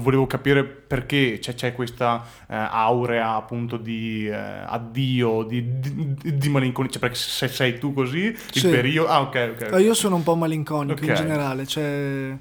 Volevo 0.00 0.28
capire 0.28 0.62
perché 0.64 1.38
c'è, 1.40 1.54
c'è 1.54 1.74
questa 1.74 2.24
eh, 2.48 2.54
aurea 2.54 3.34
appunto 3.34 3.76
di 3.76 4.28
eh, 4.28 4.32
addio, 4.32 5.42
di, 5.42 5.80
di, 5.80 6.14
di 6.36 6.48
malinconia, 6.48 6.88
cioè 6.88 7.00
perché 7.00 7.16
se 7.16 7.48
sei 7.48 7.80
tu 7.80 7.92
così, 7.92 8.26
il 8.26 8.38
Sì. 8.52 8.68
periodo... 8.68 9.08
Ah, 9.08 9.22
ok, 9.22 9.56
ok. 9.60 9.80
Io 9.80 9.94
sono 9.94 10.14
un 10.14 10.22
po' 10.22 10.36
malinconico 10.36 11.02
in 11.02 11.10
Ok. 11.10 11.16
generale, 11.16 11.66
cioè 11.66 12.32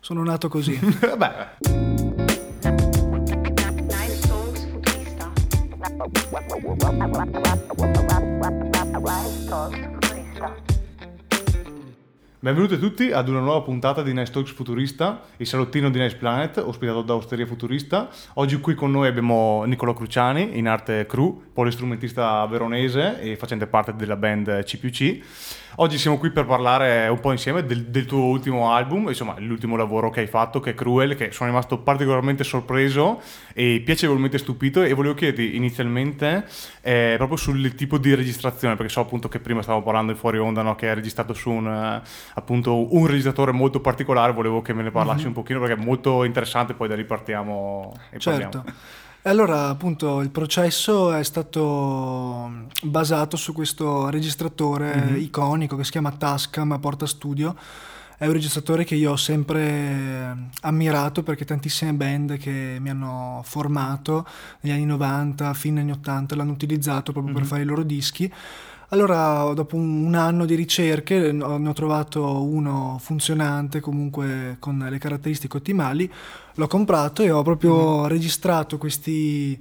sono 0.00 0.22
nato 0.24 0.48
così. 0.48 0.74
Vabbè, 0.80 1.48
Nice 3.92 4.28
Talks 9.48 9.95
benvenuti 12.46 12.74
a 12.74 12.78
tutti 12.78 13.10
ad 13.10 13.28
una 13.28 13.40
nuova 13.40 13.60
puntata 13.62 14.04
di 14.04 14.12
Nice 14.12 14.30
Talks 14.30 14.52
Futurista, 14.52 15.22
il 15.38 15.48
salottino 15.48 15.90
di 15.90 15.98
Nice 15.98 16.14
Planet, 16.14 16.58
ospitato 16.58 17.02
da 17.02 17.16
Osteria 17.16 17.44
Futurista. 17.44 18.08
Oggi 18.34 18.60
qui 18.60 18.76
con 18.76 18.92
noi 18.92 19.08
abbiamo 19.08 19.64
Nicolò 19.64 19.92
Cruciani, 19.92 20.56
in 20.56 20.68
arte 20.68 21.06
Cru, 21.06 21.42
polistrumentista 21.52 22.46
veronese 22.46 23.20
e 23.20 23.34
facente 23.34 23.66
parte 23.66 23.96
della 23.96 24.14
band 24.14 24.62
CPC. 24.62 25.64
Oggi 25.78 25.98
siamo 25.98 26.16
qui 26.16 26.30
per 26.30 26.46
parlare 26.46 27.06
un 27.08 27.20
po' 27.20 27.32
insieme 27.32 27.62
del, 27.62 27.84
del 27.84 28.06
tuo 28.06 28.24
ultimo 28.24 28.72
album, 28.72 29.08
insomma 29.08 29.34
l'ultimo 29.38 29.76
lavoro 29.76 30.08
che 30.08 30.20
hai 30.20 30.26
fatto, 30.26 30.58
che 30.58 30.70
è 30.70 30.74
Cruel, 30.74 31.16
che 31.16 31.32
sono 31.32 31.50
rimasto 31.50 31.80
particolarmente 31.80 32.44
sorpreso 32.44 33.20
e 33.52 33.82
piacevolmente 33.84 34.38
stupito 34.38 34.82
e 34.82 34.94
volevo 34.94 35.12
chiederti 35.12 35.54
inizialmente 35.54 36.46
eh, 36.80 37.14
proprio 37.18 37.36
sul 37.36 37.74
tipo 37.74 37.98
di 37.98 38.14
registrazione, 38.14 38.74
perché 38.74 38.90
so 38.90 39.00
appunto 39.00 39.28
che 39.28 39.38
prima 39.38 39.60
stavamo 39.60 39.84
parlando 39.84 40.12
in 40.12 40.18
fuori 40.18 40.38
onda, 40.38 40.62
no, 40.62 40.74
che 40.76 40.90
è 40.90 40.94
registrato 40.94 41.34
su 41.34 41.50
un, 41.50 41.66
eh, 41.66 42.00
appunto, 42.38 42.94
un 42.94 43.06
registratore 43.06 43.50
molto 43.52 43.80
particolare, 43.80 44.32
volevo 44.32 44.60
che 44.60 44.74
me 44.74 44.82
ne 44.82 44.90
parlassi 44.90 45.26
un 45.26 45.32
pochino 45.32 45.58
perché 45.58 45.80
è 45.80 45.84
molto 45.84 46.22
interessante, 46.24 46.74
poi 46.74 46.86
da 46.88 46.94
lì 46.94 47.04
partiamo 47.04 47.92
e 48.10 48.18
certo. 48.18 48.58
parliamo. 48.58 48.78
E 49.22 49.28
allora, 49.30 49.68
appunto, 49.68 50.20
il 50.20 50.30
processo 50.30 51.12
è 51.12 51.24
stato 51.24 52.50
basato 52.82 53.36
su 53.36 53.52
questo 53.52 54.08
registratore 54.10 54.94
Mhm. 54.96 55.16
iconico 55.16 55.76
che 55.76 55.84
si 55.84 55.90
chiama 55.90 56.12
Tascam 56.12 56.78
Porta 56.78 57.06
Studio. 57.06 57.56
È 58.18 58.26
un 58.26 58.32
registratore 58.32 58.84
che 58.84 58.94
io 58.94 59.12
ho 59.12 59.16
sempre 59.16 60.36
ammirato 60.62 61.22
perché 61.22 61.44
tantissime 61.44 61.92
band 61.92 62.38
che 62.38 62.76
mi 62.80 62.88
hanno 62.88 63.42
formato 63.44 64.24
negli 64.60 64.72
anni 64.72 64.86
90, 64.86 65.52
fine 65.54 65.80
anni 65.80 65.90
80 65.90 66.34
l'hanno 66.36 66.52
utilizzato 66.52 67.12
proprio 67.12 67.32
per 67.34 67.42
Mhm. 67.42 67.48
fare 67.48 67.62
i 67.62 67.66
loro 67.66 67.82
dischi. 67.82 68.32
Allora, 68.90 69.52
dopo 69.52 69.74
un, 69.76 70.14
anno 70.14 70.44
di 70.44 70.54
ricerche, 70.54 71.32
ne 71.32 71.42
ho 71.42 71.72
trovato 71.72 72.42
uno 72.44 72.98
funzionante, 73.00 73.80
comunque 73.80 74.56
con 74.60 74.78
le 74.88 74.98
caratteristiche 74.98 75.56
ottimali. 75.56 76.10
L'ho 76.54 76.66
comprato 76.68 77.22
e 77.22 77.30
ho 77.30 77.42
proprio 77.42 78.02
Mhm. 78.02 78.06
registrato 78.06 78.78
questi 78.78 79.60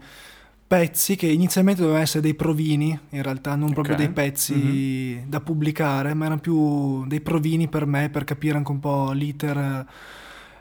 pezzi 0.68 1.16
che 1.16 1.28
inizialmente 1.28 1.82
dovevano 1.82 2.04
essere 2.04 2.22
dei 2.22 2.36
provini, 2.36 2.98
in 3.10 3.22
realtà 3.24 3.56
non 3.56 3.74
proprio 3.74 3.96
Ok. 3.96 4.02
Mhm. 4.02 4.06
dei 4.06 4.10
pezzi 4.14 5.24
da 5.28 5.40
pubblicare, 5.42 6.14
ma 6.14 6.26
erano 6.26 6.40
più 6.42 7.06
dei 7.08 7.22
provini 7.22 7.68
per 7.68 7.86
me, 7.88 8.10
per 8.10 8.24
capire 8.26 8.58
anche 8.58 8.72
un 8.72 8.80
po' 8.80 9.12
l'iter 9.12 9.86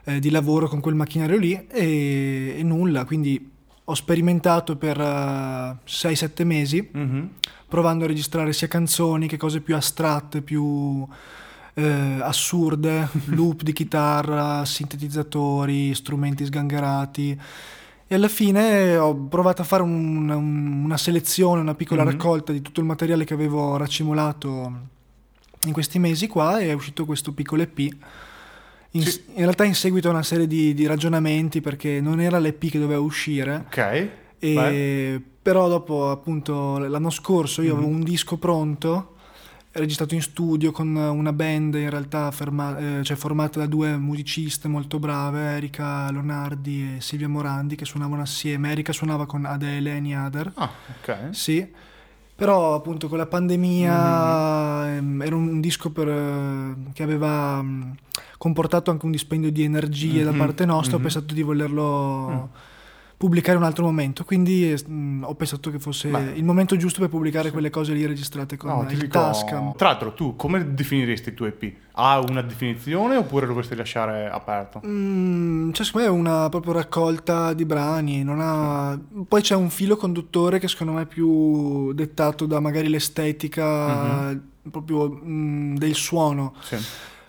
eh, 0.04 0.18
di 0.20 0.30
lavoro 0.30 0.68
con 0.68 0.80
quel 0.80 0.94
macchinario 0.94 1.36
lì 1.38 1.66
e, 1.68 2.54
e 2.58 2.62
nulla. 2.62 3.04
Quindi 3.04 3.52
ho 3.86 3.94
sperimentato 3.94 4.76
per 4.76 4.96
6-7 5.84 6.44
mesi 6.44 6.88
Mhm. 6.92 7.30
provando 7.68 8.04
a 8.04 8.06
registrare 8.06 8.52
sia 8.52 8.68
canzoni 8.68 9.26
che 9.26 9.36
cose 9.36 9.60
più 9.60 9.74
astratte, 9.76 10.40
più 10.42 11.06
eh, 11.76 12.18
assurde, 12.20 13.08
loop 13.34 13.62
di 13.62 13.72
chitarra, 13.72 14.64
sintetizzatori, 14.64 15.92
strumenti 15.94 16.44
sgangherati. 16.44 17.38
E 18.06 18.14
alla 18.14 18.28
fine 18.28 18.96
ho 18.96 19.14
provato 19.26 19.62
a 19.62 19.64
fare 19.64 19.82
un- 19.82 20.28
un- 20.30 20.84
una 20.84 20.96
selezione, 20.96 21.60
una 21.60 21.74
piccola 21.74 22.04
Mhm. 22.04 22.10
raccolta 22.10 22.52
di 22.52 22.62
tutto 22.62 22.78
il 22.80 22.86
materiale 22.86 23.24
che 23.24 23.34
avevo 23.34 23.76
racimolato 23.76 24.72
in 25.64 25.72
questi 25.72 25.98
mesi 25.98 26.26
qua 26.28 26.60
e 26.60 26.68
è 26.68 26.72
uscito 26.74 27.04
questo 27.06 27.32
piccolo 27.32 27.62
EP. 27.62 27.88
In, 28.96 29.02
Sì. 29.02 29.22
in 29.34 29.42
realtà 29.42 29.64
in 29.64 29.74
seguito 29.74 30.08
a 30.08 30.12
una 30.12 30.22
serie 30.22 30.46
di, 30.46 30.72
di 30.74 30.86
ragionamenti 30.86 31.60
perché 31.60 32.00
non 32.00 32.20
era 32.20 32.38
l'EP 32.38 32.70
che 32.70 32.78
doveva 32.78 33.00
uscire, 33.00 33.64
Ok. 33.66 34.08
e- 34.38 35.20
però 35.42 35.68
dopo 35.68 36.10
appunto 36.10 36.78
l'anno 36.78 37.10
scorso 37.10 37.60
io 37.62 37.72
avevo 37.74 37.88
Mhm. 37.88 37.94
un 37.94 38.02
disco 38.02 38.36
pronto 38.38 39.10
registrato 39.72 40.14
in 40.14 40.22
studio 40.22 40.70
con 40.70 40.94
una 40.94 41.32
band 41.32 41.74
in 41.74 41.90
realtà 41.90 42.30
ferma- 42.30 42.78
eh, 43.00 43.02
cioè 43.02 43.16
formata 43.16 43.58
da 43.58 43.66
due 43.66 43.96
musiciste 43.96 44.68
molto 44.68 45.00
brave 45.00 45.40
Erika 45.56 46.08
Lonardi 46.12 46.94
e 46.96 47.00
Silvia 47.00 47.28
Morandi 47.28 47.74
che 47.74 47.84
suonavano 47.84 48.22
assieme 48.22 48.70
Erika 48.70 48.92
suonava 48.92 49.26
con 49.26 49.44
Adele 49.44 49.96
e 50.00 50.16
Other 50.16 50.52
Ah, 50.54 50.70
ok. 51.00 51.16
sì 51.32 51.68
però 52.44 52.74
appunto 52.74 53.08
con 53.08 53.16
la 53.16 53.24
pandemia 53.24 54.96
ehm, 54.96 55.22
era 55.22 55.34
un 55.34 55.62
disco 55.62 55.90
per, 55.90 56.08
eh, 56.08 56.74
che 56.92 57.02
aveva 57.02 57.62
mh, 57.62 57.94
comportato 58.36 58.90
anche 58.90 59.06
un 59.06 59.12
dispendio 59.12 59.50
di 59.50 59.62
energie 59.62 60.22
da 60.22 60.30
Mhm, 60.32 60.36
parte 60.36 60.66
nostra 60.66 60.96
ho 60.96 60.98
mhm. 60.98 61.04
pensato 61.04 61.32
di 61.32 61.40
volerlo 61.40 62.28
Mm. 62.28 62.42
Pubblicare 63.16 63.56
un 63.56 63.64
altro 63.64 63.84
momento 63.84 64.24
quindi 64.24 64.74
mh, 64.86 65.22
ho 65.24 65.34
pensato 65.34 65.70
che 65.70 65.78
fosse 65.78 66.08
Beh. 66.08 66.32
il 66.34 66.44
momento 66.44 66.76
giusto 66.76 67.00
per 67.00 67.08
pubblicare 67.08 67.50
quelle 67.52 67.70
cose 67.70 67.92
lì 67.92 68.04
registrate 68.04 68.56
con 68.56 68.70
No, 68.70 68.86
il 68.90 68.96
dico- 68.98 69.06
Tascam 69.06 69.74
Tra 69.76 69.88
l'altro, 69.90 70.12
tu 70.14 70.36
come 70.36 70.74
definiresti 70.74 71.28
il 71.30 71.34
tuo 71.34 71.46
EP? 71.46 71.72
Ha 71.92 72.18
una 72.18 72.42
definizione 72.42 73.16
oppure 73.16 73.46
lo 73.46 73.52
vorresti 73.54 73.76
lasciare 73.76 74.28
aperto? 74.28 74.80
Mm, 74.84 75.70
cioè, 75.72 75.86
secondo 75.86 76.08
me 76.08 76.12
è 76.12 76.18
una 76.18 76.48
proprio 76.48 76.72
raccolta 76.72 77.52
di 77.54 77.64
brani. 77.64 78.24
non 78.24 78.40
ha- 78.40 78.98
Poi 79.28 79.40
c'è 79.42 79.54
un 79.54 79.70
filo 79.70 79.96
conduttore 79.96 80.58
che 80.58 80.66
secondo 80.68 80.92
me 80.94 81.02
è 81.02 81.06
più 81.06 81.92
dettato 81.92 82.46
da 82.46 82.58
magari 82.58 82.88
l'estetica 82.88 84.30
Mhm. 84.30 84.42
proprio 84.70 85.20
mm, 85.24 85.76
del 85.76 85.94
suono. 85.94 86.54
Sì. 86.62 86.76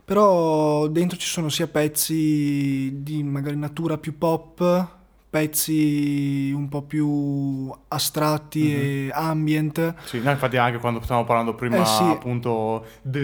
Però 0.03 0.87
dentro 0.87 1.17
ci 1.17 1.27
sono 1.27 1.49
sia 1.49 1.67
pezzi 1.67 3.01
di 3.01 3.23
magari 3.23 3.55
natura 3.57 3.97
più 3.97 4.17
pop, 4.17 4.87
pezzi 5.39 6.53
un 6.55 6.69
po' 6.69 6.83
più 6.83 7.69
astratti 7.89 8.61
Mhm. 8.63 8.69
e 8.71 9.09
ambient. 9.13 9.95
Sì, 10.05 10.21
no, 10.21 10.31
infatti 10.31 10.55
anche 10.55 10.77
quando 10.77 11.01
stavamo 11.01 11.25
parlando 11.25 11.53
prima 11.55 11.81
Eh, 11.81 11.85
sì. 11.85 12.03
appunto 12.03 12.85
de- 13.01 13.19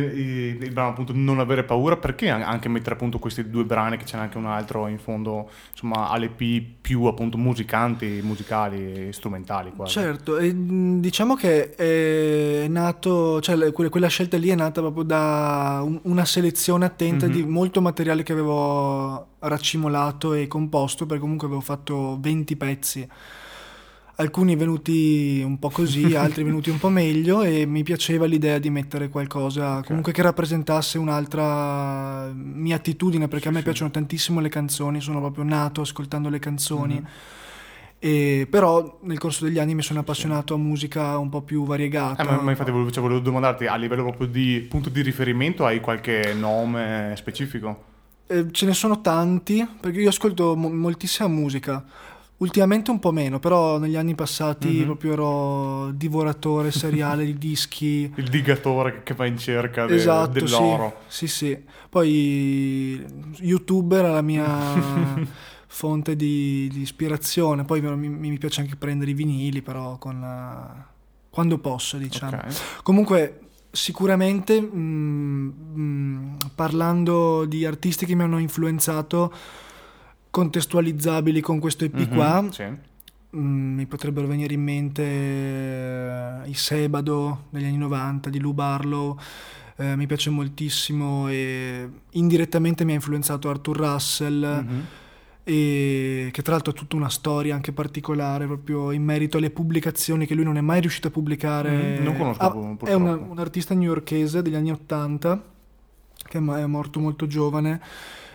il 0.60 0.72
brano 0.72 0.90
appunto 0.90 1.14
non 1.16 1.40
avere 1.40 1.64
paura, 1.64 1.96
perché 1.96 2.30
an- 2.30 2.42
anche 2.42 2.68
mettere 2.68 2.96
appunto 2.96 3.18
questi 3.18 3.50
due 3.50 3.64
brani 3.64 3.96
che 3.96 4.04
c'è 4.04 4.18
anche 4.18 4.38
un 4.38 4.46
altro 4.46 4.88
in 4.88 5.00
fondo, 5.00 5.50
insomma, 5.72 6.10
all'EP 6.10 6.80
più 6.82 7.06
appunto 7.06 7.38
musicanti, 7.38 8.20
musicali 8.22 9.08
e 9.08 9.14
strumentali 9.14 9.72
quasi. 9.74 9.94
Certo, 9.94 10.38
e, 10.38 10.54
diciamo 11.00 11.36
che 11.36 11.76
è 11.76 12.68
nato, 12.68 13.40
cioè 13.40 13.72
quella 13.72 14.08
scelta 14.08 14.36
lì 14.38 14.50
è 14.50 14.56
nata 14.56 14.82
proprio 14.82 15.04
da 15.04 15.82
un- 15.84 16.00
una 16.04 16.26
selezione 16.26 16.84
attenta 16.86 17.26
Mhm. 17.28 17.32
di 17.32 17.44
molto 17.46 17.82
materiale 17.82 18.24
che 18.24 18.32
avevo 18.34 19.28
raccimolato 19.42 20.34
e 20.34 20.48
composto, 20.48 21.06
perché 21.06 21.22
comunque 21.22 21.48
avevo 21.48 21.62
fatto 21.62 22.18
20 22.20 22.56
pezzi. 22.56 23.08
Alcuni 24.16 24.56
venuti 24.56 25.42
un 25.44 25.58
po' 25.58 25.70
così, 25.70 26.14
altri 26.16 26.44
venuti 26.44 26.70
un 26.70 26.78
po' 26.78 26.90
meglio 26.90 27.42
e 27.42 27.66
mi 27.66 27.82
piaceva 27.82 28.26
l'idea 28.26 28.60
di 28.60 28.70
mettere 28.70 29.10
qualcosa 29.10 29.78
Ok. 29.78 29.86
comunque 29.88 30.12
che 30.12 30.22
rappresentasse 30.22 30.98
un'altra 31.00 32.30
mia 32.34 32.76
attitudine, 32.76 33.28
perché 33.28 33.48
a 33.48 33.52
me 33.52 33.58
Sì, 33.58 33.64
sì. 33.64 33.70
piacciono 33.70 33.92
tantissimo 33.92 34.40
le 34.40 34.50
canzoni, 34.50 35.02
sono 35.02 35.20
proprio 35.20 35.44
nato 35.44 35.82
ascoltando 35.82 36.30
le 36.30 36.40
canzoni. 36.40 36.96
Mhm. 36.96 37.08
E 38.04 38.48
però 38.50 39.00
nel 39.04 39.20
corso 39.20 39.46
degli 39.46 39.60
anni 39.60 39.76
mi 39.76 39.84
sono 39.84 40.00
appassionato 40.00 40.56
a 40.56 40.58
musica 40.58 41.18
un 41.20 41.30
po' 41.30 41.42
più 41.42 41.66
variegata. 41.66 42.22
Eh, 42.22 42.26
ma, 42.26 42.42
ma 42.42 42.50
infatti 42.52 42.72
volevo, 42.72 42.90
cioè, 42.92 43.02
volevo 43.02 43.20
domandarti 43.20 43.66
a 43.68 43.76
livello 43.76 44.02
proprio 44.04 44.28
di 44.28 44.66
punto 44.68 44.90
di 44.90 45.02
riferimento 45.02 45.66
hai 45.66 45.80
qualche 45.80 46.34
nome 46.36 47.14
specifico? 47.16 47.90
Eh, 48.32 48.52
ce 48.52 48.66
ne 48.66 48.74
sono 48.74 49.02
tanti, 49.02 49.68
perché 49.80 50.00
io 50.02 50.10
ascolto 50.10 50.56
mo- 50.56 50.70
moltissima 50.70 51.28
musica. 51.28 51.84
Ultimamente 52.38 52.90
un 52.90 52.98
po' 53.00 53.12
meno, 53.12 53.38
però 53.40 53.78
negli 53.78 53.96
anni 53.96 54.16
passati 54.16 54.68
Mhm. 54.80 54.84
proprio 54.86 55.12
ero 55.14 55.92
divoratore 55.92 56.72
seriale 56.72 57.26
di 57.26 57.38
dischi. 57.38 58.12
Il 58.16 58.30
digatore 58.30 59.02
che- 59.04 59.14
va 59.14 59.26
in 59.28 59.38
cerca 59.38 59.86
de- 59.86 59.96
Esatto, 59.96 60.32
dell'oro. 60.32 61.02
sì, 61.08 61.28
sì, 61.28 61.46
sì. 61.54 61.64
Poi 61.90 63.06
YouTube 63.40 63.96
era 63.98 64.12
la 64.12 64.22
mia 64.22 64.46
fonte 65.68 66.16
di, 66.16 66.68
di 66.72 66.82
ispirazione. 66.82 67.64
Poi 67.64 67.82
mi, 67.82 68.10
mi 68.10 68.38
piace 68.38 68.62
anche 68.62 68.76
prendere 68.76 69.12
i 69.12 69.14
vinili, 69.14 69.62
però 69.62 69.98
con, 69.98 70.24
eh, 70.24 70.84
quando 71.30 71.60
posso, 71.60 71.98
diciamo. 71.98 72.38
Ok. 72.38 72.82
Comunque, 72.82 73.40
sicuramente 73.72 74.60
mh, 74.62 75.54
mh, 75.74 76.38
parlando 76.56 77.46
di 77.46 77.66
artisti 77.66 78.06
che 78.06 78.16
mi 78.16 78.24
hanno 78.24 78.38
influenzato, 78.38 79.34
contestualizzabili 80.30 81.42
con 81.42 81.60
questo 81.60 81.86
EP 81.86 81.94
Mhm, 81.96 82.08
qua, 82.08 82.46
Sì. 82.52 82.90
Mm, 83.34 83.76
mi 83.78 83.86
potrebbero 83.86 84.28
venire 84.28 84.54
in 84.54 84.62
mente 84.62 85.04
eh, 85.04 86.50
i 86.50 86.54
Sebado 86.54 87.44
degli 87.50 87.64
anni 87.64 87.78
90 87.78 88.30
di 88.30 88.40
Lou 88.40 88.54
Barlow. 88.54 89.18
eh, 89.78 89.96
mi 89.96 90.06
piace 90.06 90.30
moltissimo 90.30 91.28
e 91.30 91.90
indirettamente 92.12 92.84
mi 92.86 92.92
ha 92.92 92.96
influenzato 92.96 93.50
Arthur 93.50 93.78
Russell. 93.78 94.64
Mhm. 94.64 94.86
E 95.44 96.30
che 96.32 96.42
tra 96.42 96.54
l'altro 96.54 96.72
ha 96.72 96.76
tutta 96.76 96.96
una 96.96 97.10
storia 97.10 97.56
anche 97.56 97.72
particolare 97.72 98.46
proprio 98.46 98.92
in 98.92 99.04
merito 99.04 99.38
alle 99.38 99.50
pubblicazioni 99.50 100.26
che 100.26 100.36
lui 100.36 100.44
non 100.44 100.58
è 100.58 100.62
mai 100.62 100.82
riuscito 100.82 101.08
a 101.08 101.12
pubblicare. 101.12 102.00
Mm, 102.00 102.04
non 102.04 102.16
conosco, 102.18 102.42
Ah, 102.44 102.52
purtroppo. 102.52 102.86
è 102.86 102.94
una- 102.94 103.16
un 103.16 103.40
artista 103.40 103.74
newyorkese 103.74 104.42
degli 104.42 104.56
anni 104.56 104.72
80 104.72 105.44
che 106.28 106.38
è 106.38 106.42
mo- 106.42 106.56
è 106.56 106.66
morto 106.66 107.00
molto 107.00 107.26
giovane 107.28 107.82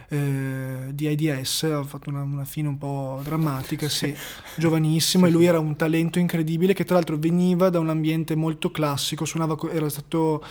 eh, 0.09 0.91
di 0.93 1.07
AIDS, 1.09 1.65
ha 1.65 1.83
fatto 1.83 2.11
una, 2.11 2.23
una 2.23 2.45
fine 2.45 2.69
un 2.69 2.79
po' 2.79 3.21
drammatica, 3.25 3.89
sì, 3.89 4.15
giovanissimo 4.57 5.27
e 5.27 5.31
lui 5.31 5.47
era 5.47 5.59
un 5.59 5.75
talento 5.75 6.21
incredibile 6.21 6.75
che 6.75 6.85
tra 6.85 6.95
l'altro 6.95 7.17
veniva 7.17 7.71
da 7.71 7.81
un 7.81 7.89
ambiente 7.89 8.37
molto 8.37 8.71
classico, 8.71 9.25
suonava, 9.25 9.57
era 9.73 9.89
stato 9.89 10.45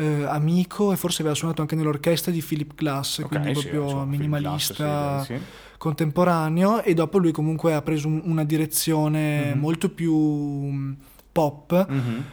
eh, 0.00 0.24
amico 0.24 0.92
e 0.92 0.96
forse 0.96 1.20
aveva 1.20 1.34
suonato 1.36 1.60
anche 1.60 1.74
nell'orchestra 1.76 2.32
di 2.32 2.40
Philip 2.42 2.74
Glass, 2.74 3.18
Ok, 3.18 3.26
quindi 3.28 3.54
sì, 3.54 3.68
proprio 3.68 3.82
insomma, 3.84 4.04
minimalista 4.04 4.74
class, 4.74 5.26
sì, 5.26 5.38
contemporaneo 5.78 6.82
e 6.82 6.94
dopo 6.94 7.18
lui 7.18 7.32
comunque 7.32 7.74
ha 7.74 7.82
preso 7.82 8.08
un- 8.08 8.20
una 8.24 8.44
direzione 8.44 9.52
Mhm. 9.54 9.58
molto 9.60 9.90
più 9.90 10.14
mm, 10.16 10.92
pop 11.32 11.86
Mhm. 11.88 12.24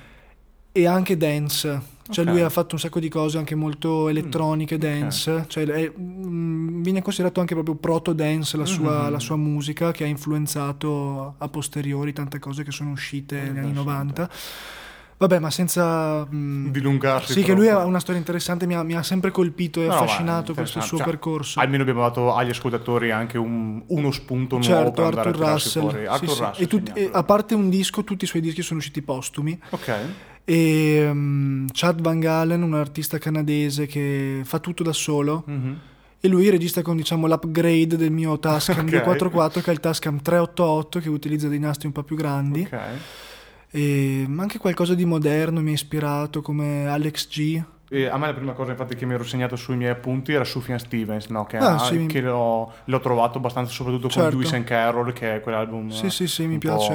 e 0.71 0.85
anche 0.87 1.17
dance. 1.17 1.95
Cioè 2.09 2.23
Ok. 2.23 2.31
lui 2.31 2.41
ha 2.41 2.49
fatto 2.49 2.75
un 2.75 2.79
sacco 2.79 3.01
di 3.01 3.09
cose 3.09 3.37
anche 3.37 3.53
molto 3.55 4.07
elettroniche, 4.07 4.75
ok. 4.75 4.81
dance, 4.81 5.43
cioè 5.49 5.65
è- 5.65 5.91
mm, 5.99 6.81
viene 6.81 7.01
considerato 7.01 7.41
anche 7.41 7.53
proprio 7.53 7.75
proto 7.75 8.13
dance 8.13 8.55
la 8.55 8.65
sua, 8.65 9.05
Mhm. 9.05 9.11
la 9.11 9.19
sua 9.19 9.35
musica 9.35 9.91
che 9.91 10.05
ha 10.05 10.07
influenzato 10.07 11.35
a 11.37 11.47
posteriori 11.49 12.13
tante 12.13 12.39
cose 12.39 12.63
che 12.63 12.71
sono 12.71 12.91
uscite 12.91 13.35
negli 13.35 13.57
anni 13.57 13.67
Interessante. 13.69 14.21
90. 14.21 14.29
Vabbè, 15.19 15.39
ma 15.39 15.49
senza... 15.49 16.27
mm, 16.31 16.67
Dilungarsi 16.67 17.31
sì, 17.33 17.39
che 17.39 17.45
troppo. 17.47 17.59
lui 17.61 17.69
ha 17.69 17.83
una 17.83 17.99
storia 17.99 18.19
interessante, 18.19 18.67
mi 18.67 18.75
ha, 18.75 18.83
mi 18.83 18.93
ha 18.95 19.01
sempre 19.01 19.31
colpito 19.31 19.81
e 19.81 19.87
No, 19.87 19.93
affascinato 19.93 20.53
questo 20.53 20.79
suo 20.81 20.97
Cioè, 20.97 21.05
percorso. 21.07 21.59
Almeno 21.59 21.81
abbiamo 21.81 22.01
dato 22.01 22.35
agli 22.35 22.49
ascoltatori 22.49 23.09
anche 23.09 23.37
un- 23.39 23.81
uno 23.87 24.11
spunto 24.11 24.57
nuovo 24.57 24.71
Certo, 24.71 25.03
andare 25.05 25.29
Arthur 25.29 25.47
Russell. 25.47 25.89
Sì, 25.89 26.05
Arthur 26.05 26.29
sì. 26.29 26.39
Russell, 26.43 26.63
E 26.63 26.67
segniamolo. 26.69 26.95
e 27.05 27.09
a 27.13 27.23
parte 27.23 27.55
un 27.55 27.69
disco, 27.69 28.03
tutti 28.03 28.25
i 28.25 28.27
suoi 28.27 28.41
dischi 28.43 28.61
sono 28.61 28.79
usciti 28.79 29.01
postumi. 29.01 29.59
Ok. 29.71 29.93
E 30.45 31.07
um, 31.11 31.65
Chad 31.73 31.99
Van 31.99 32.19
Galen, 32.19 32.61
un 32.61 32.75
artista 32.75 33.17
canadese 33.17 33.85
che 33.87 34.41
fa 34.43 34.59
tutto 34.59 34.83
da 34.83 34.93
solo. 34.93 35.43
Mhm. 35.47 35.79
E 36.19 36.27
lui 36.29 36.49
registra 36.49 36.81
con 36.81 36.95
diciamo 36.95 37.27
l'upgrade 37.27 37.95
del 37.97 38.11
mio 38.11 38.39
Tascam 38.39 38.79
Ok. 38.85 38.89
244 38.89 39.61
che 39.61 39.69
è 39.69 39.73
il 39.73 39.79
Tascam 39.79 40.21
388 40.21 40.99
che 40.99 41.09
utilizza 41.09 41.47
dei 41.47 41.59
nastri 41.59 41.87
un 41.87 41.93
po' 41.93 42.03
più 42.03 42.15
grandi. 42.15 42.61
Ok. 42.61 42.79
Ma 44.27 44.41
anche 44.41 44.57
qualcosa 44.57 44.94
di 44.95 45.06
moderno 45.06 45.62
mi 45.62 45.71
ha 45.71 45.74
ispirato 45.74 46.41
come 46.41 46.88
Alex 46.88 47.27
G. 47.29 47.62
E 47.89 48.06
a 48.07 48.18
me 48.18 48.25
la 48.27 48.33
prima 48.33 48.51
cosa 48.51 48.71
infatti 48.71 48.95
che 48.95 49.06
mi 49.06 49.13
ero 49.13 49.24
segnato 49.24 49.56
sui 49.56 49.77
miei 49.77 49.91
appunti 49.91 50.33
era 50.33 50.44
Sufjan 50.44 50.77
Stevens, 50.77 51.27
no? 51.27 51.45
che, 51.45 51.56
Ah, 51.57 51.75
ha- 51.75 51.79
sì. 51.79 52.06
che 52.07 52.19
l'ho, 52.19 52.69
l'ho 52.83 53.00
trovato 53.00 53.38
abbastanza 53.38 53.71
soprattutto 53.71 54.09
Certo. 54.09 54.29
con 54.29 54.38
Lewis 54.39 54.53
and 54.53 54.65
Carroll, 54.65 55.13
che 55.13 55.35
è 55.35 55.39
quell'album 55.41 55.89
Sì, 55.89 56.09
sì, 56.09 56.27
sì, 56.27 56.47
mi 56.47 56.57
piace. 56.57 56.94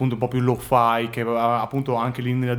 Appunto 0.00 0.14
un 0.14 0.20
po' 0.20 0.28
più 0.28 0.40
lo-fi, 0.40 1.10
che 1.10 1.20
appunto 1.20 1.94
anche 1.96 2.22
lì 2.22 2.32
nella, 2.32 2.58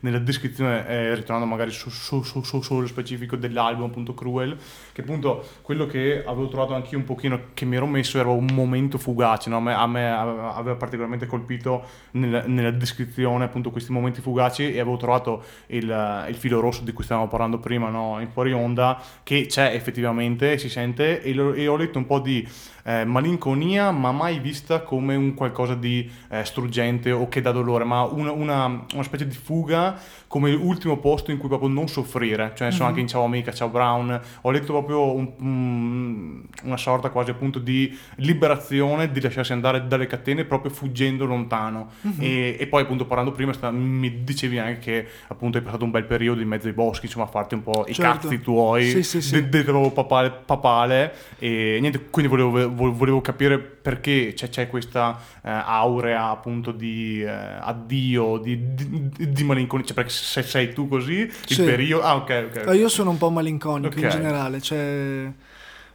nella 0.00 0.18
descrizione, 0.18 0.86
eh, 0.86 1.14
ritornando 1.14 1.46
magari 1.46 1.70
su, 1.70 1.88
su, 1.88 2.22
su, 2.22 2.42
su- 2.42 2.60
sullo 2.60 2.86
specifico 2.86 3.36
dell'album, 3.36 3.84
appunto 3.86 4.12
Cruel, 4.12 4.56
che 4.92 5.00
appunto 5.00 5.42
quello 5.62 5.86
che 5.86 6.22
avevo 6.24 6.48
trovato 6.48 6.74
anch'io 6.74 6.98
un 6.98 7.04
pochino, 7.04 7.40
che 7.54 7.64
mi 7.64 7.76
ero 7.76 7.86
messo, 7.86 8.18
era 8.18 8.28
un 8.28 8.46
momento 8.52 8.98
fugace, 8.98 9.48
no? 9.48 9.56
a, 9.56 9.60
me, 9.60 9.72
a 9.74 9.86
me 9.86 10.10
aveva 10.10 10.76
particolarmente 10.76 11.24
colpito 11.26 11.82
nella, 12.12 12.42
nella 12.46 12.70
descrizione 12.70 13.44
appunto 13.44 13.70
questi 13.70 13.90
momenti 13.90 14.20
fugaci 14.20 14.64
e 14.74 14.78
avevo 14.78 14.98
trovato 14.98 15.42
il, 15.68 16.26
il 16.28 16.34
filo 16.34 16.60
rosso 16.60 16.82
di 16.82 16.92
cui 16.92 17.04
stavamo 17.04 17.28
parlando 17.28 17.58
prima 17.58 17.88
no? 17.88 18.18
in 18.20 18.28
fuori 18.28 18.52
onda, 18.52 19.00
che 19.22 19.46
c'è 19.46 19.72
effettivamente, 19.74 20.58
si 20.58 20.68
sente, 20.68 21.22
e, 21.22 21.32
lo- 21.32 21.54
e 21.54 21.66
ho 21.66 21.76
letto 21.76 21.96
un 21.96 22.04
po' 22.04 22.18
di 22.18 22.46
eh, 22.84 23.04
malinconia, 23.04 23.92
ma 23.92 24.12
mai 24.12 24.40
vista 24.40 24.82
come 24.82 25.14
un 25.14 25.34
qualcosa 25.34 25.74
di 25.74 26.10
eh, 26.28 26.44
struggente 26.44 26.80
o 27.12 27.28
che 27.28 27.40
dà 27.40 27.52
dolore, 27.52 27.84
ma 27.84 28.02
una, 28.02 28.30
una- 28.32 28.84
una 28.94 29.02
specie 29.02 29.26
di 29.26 29.34
fuga 29.34 29.96
come 30.26 30.50
l'ultimo 30.52 30.96
posto 30.98 31.30
in 31.30 31.36
cui 31.38 31.48
proprio 31.48 31.68
non 31.68 31.88
soffrire. 31.88 32.52
Cioè, 32.54 32.70
sono 32.70 32.88
anche 32.88 33.00
in 33.00 33.06
Ciao 33.08 33.22
Amica, 33.24 33.52
Ciao 33.52 33.68
Brown, 33.68 34.18
ho 34.42 34.50
letto 34.50 34.72
proprio 34.72 35.12
un- 35.14 35.32
un- 35.38 36.42
una 36.64 36.76
sorta 36.76 37.10
quasi 37.10 37.30
appunto 37.30 37.58
di 37.58 37.96
liberazione, 38.16 39.10
di 39.12 39.20
lasciarsi 39.20 39.52
andare 39.52 39.86
dalle 39.86 40.06
catene 40.06 40.44
proprio 40.44 40.70
fuggendo 40.72 41.24
lontano. 41.26 41.90
e, 42.18 42.56
e 42.58 42.66
poi 42.66 42.82
appunto 42.82 43.04
parlando 43.06 43.32
prima 43.32 43.52
sta- 43.52 43.70
mi 43.70 44.22
dicevi 44.24 44.58
anche 44.58 44.78
che 44.78 45.06
appunto 45.28 45.58
hai 45.58 45.62
passato 45.64 45.84
un 45.84 45.90
bel 45.90 46.04
periodo 46.04 46.40
in 46.40 46.48
mezzo 46.48 46.66
ai 46.66 46.72
boschi, 46.72 47.06
insomma 47.06 47.24
a 47.26 47.28
farti 47.28 47.54
un 47.54 47.62
po' 47.62 47.84
i 47.86 47.92
Certo. 47.94 48.28
cazzi 48.28 48.40
tuoi, 48.40 48.84
Sì, 48.84 49.02
sì, 49.02 49.20
sì. 49.20 49.32
de- 49.34 49.48
del 49.48 49.64
proprio 49.64 49.90
papale, 49.90 50.30
papale 50.44 51.12
e 51.38 51.76
niente, 51.80 52.06
quindi 52.10 52.30
volevo, 52.30 52.72
vo- 52.74 52.92
volevo 52.92 53.20
capire 53.20 53.58
perché 53.58 54.32
c'è, 54.34 54.48
c'è 54.48 54.68
questa 54.68 55.18
eh, 55.44 55.50
aurea 55.50 56.28
appunto 56.30 56.71
di 56.72 57.22
eh, 57.22 57.28
addio, 57.30 58.38
di, 58.38 58.74
di, 58.74 59.10
di 59.32 59.44
malinconia, 59.44 59.86
cioè 59.86 59.94
perché 59.94 60.10
se 60.10 60.42
sei 60.42 60.72
tu 60.72 60.88
così, 60.88 61.18
il 61.20 61.32
Sì. 61.46 61.62
periodo... 61.62 62.04
Ah 62.04 62.16
ok, 62.16 62.50
ok. 62.66 62.74
Io 62.76 62.88
sono 62.88 63.10
un 63.10 63.18
po' 63.18 63.30
malinconico 63.30 63.98
in 63.98 64.06
Ok. 64.06 64.10
generale, 64.12 64.60
cioè 64.60 65.30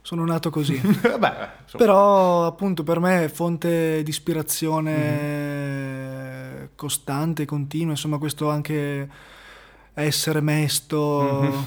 sono 0.01 0.25
nato 0.25 0.50
così. 0.50 0.79
Insomma, 0.83 1.51
Però 1.77 2.45
appunto 2.45 2.83
per 2.83 3.00
me 3.00 3.25
è 3.25 3.27
fonte 3.27 4.01
di 4.03 4.06
Mm-hmm. 4.07 4.07
ispirazione 4.07 6.69
costante, 6.75 7.45
continua, 7.45 7.91
insomma 7.91 8.18
questo 8.18 8.50
anche 8.50 9.07
essere 9.94 10.41
mesto 10.41 11.65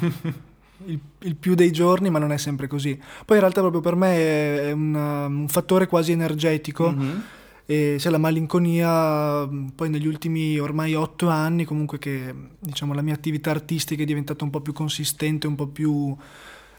il, 0.87 0.99
il 1.21 1.37
più 1.37 1.55
dei 1.55 1.71
giorni, 1.73 2.11
ma 2.11 2.19
non 2.19 2.33
è 2.33 2.39
sempre 2.39 2.67
così. 2.67 2.97
Poi 3.25 3.37
in 3.37 3.43
realtà 3.43 3.61
proprio 3.61 3.81
per 3.81 3.95
me 3.97 4.15
è, 4.17 4.61
è 4.69 4.73
un, 4.73 4.95
un 4.95 5.49
fattore 5.49 5.87
quasi 5.87 6.13
energetico. 6.13 6.91
Mhm. 6.93 7.23
E 7.71 7.95
c'è 7.99 8.11
la 8.11 8.19
malinconia, 8.19 9.47
mh, 9.47 9.75
poi 9.77 9.91
negli 9.91 10.09
ultimi 10.09 10.59
ormai 10.59 10.95
otto 10.97 11.29
anni, 11.29 11.65
comunque 11.65 12.01
che 12.01 12.35
diciamo 12.59 12.95
la 12.95 13.01
mia 13.01 13.15
attività 13.15 13.51
artistica 13.53 14.03
è 14.03 14.05
diventata 14.05 14.43
un 14.43 14.51
po' 14.51 14.61
più 14.61 14.73
consistente, 14.73 15.47
un 15.47 15.55
po' 15.55 15.69
più 15.69 16.17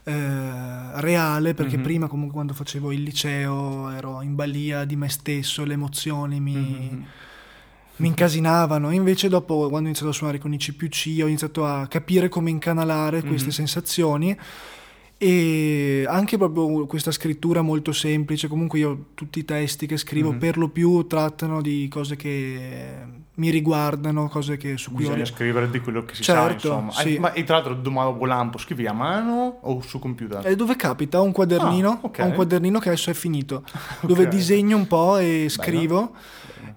eh, 0.04 1.00
reale, 1.00 1.54
perché 1.54 1.78
Mhm. 1.78 1.82
prima 1.82 2.08
comunque 2.08 2.34
quando 2.34 2.52
facevo 2.52 2.92
il 2.92 3.04
liceo 3.04 3.88
ero 3.88 4.20
in 4.20 4.34
balia 4.34 4.84
di 4.84 4.96
me 4.96 5.08
stesso, 5.08 5.64
le 5.64 5.72
emozioni 5.72 6.40
mi, 6.40 6.52
Mhm. 6.92 7.04
mi 7.96 8.08
incasinavano. 8.08 8.90
Invece 8.90 9.28
dopo, 9.30 9.54
quando 9.70 9.76
ho 9.76 9.90
iniziato 9.90 10.10
a 10.10 10.12
suonare 10.12 10.38
con 10.40 10.52
i 10.52 10.58
CPC, 10.58 11.20
ho 11.22 11.26
iniziato 11.26 11.64
a 11.64 11.86
capire 11.86 12.28
come 12.28 12.50
incanalare 12.50 13.22
queste 13.22 13.46
Mhm. 13.48 13.52
sensazioni 13.54 14.36
e 15.24 16.04
anche 16.08 16.36
proprio 16.36 16.84
questa 16.86 17.12
scrittura 17.12 17.62
molto 17.62 17.92
semplice. 17.92 18.48
Comunque 18.48 18.80
io 18.80 19.04
tutti 19.14 19.38
i 19.38 19.44
testi 19.44 19.86
che 19.86 19.96
scrivo 19.96 20.32
Mhm. 20.32 20.38
per 20.38 20.58
lo 20.58 20.68
più 20.68 21.06
trattano 21.06 21.62
di 21.62 21.86
cose 21.88 22.16
che 22.16 23.20
mi 23.34 23.50
riguardano, 23.50 24.28
cose 24.28 24.56
che, 24.56 24.76
su 24.76 24.90
cui 24.90 25.04
ho... 25.04 25.08
Bisogna 25.10 25.24
scrivere 25.24 25.70
di 25.70 25.78
quello 25.78 26.04
che 26.04 26.16
si 26.16 26.24
sa, 26.24 26.34
Certo, 26.34 26.66
insomma. 26.66 26.90
sì. 26.90 27.14
Eh, 27.14 27.18
ma 27.20 27.32
e 27.34 27.44
tra 27.44 27.54
l'altro 27.56 27.74
domando 27.74 28.18
volampo, 28.18 28.58
scrivi 28.58 28.84
a 28.88 28.92
mano 28.92 29.58
o 29.62 29.80
su 29.80 30.00
computer? 30.00 30.44
E 30.44 30.56
dove 30.56 30.74
capita? 30.74 31.20
Ho 31.20 31.22
un 31.24 31.30
quadernino, 31.32 31.90
Ah, 31.90 31.98
ok. 32.02 32.18
ho 32.18 32.24
un 32.24 32.32
quadernino 32.34 32.80
che 32.80 32.88
adesso 32.88 33.10
è 33.10 33.14
finito, 33.14 33.62
dove 34.02 34.26
disegno 34.26 34.76
un 34.76 34.88
po' 34.88 35.18
e 35.18 35.46
scrivo. 35.48 36.14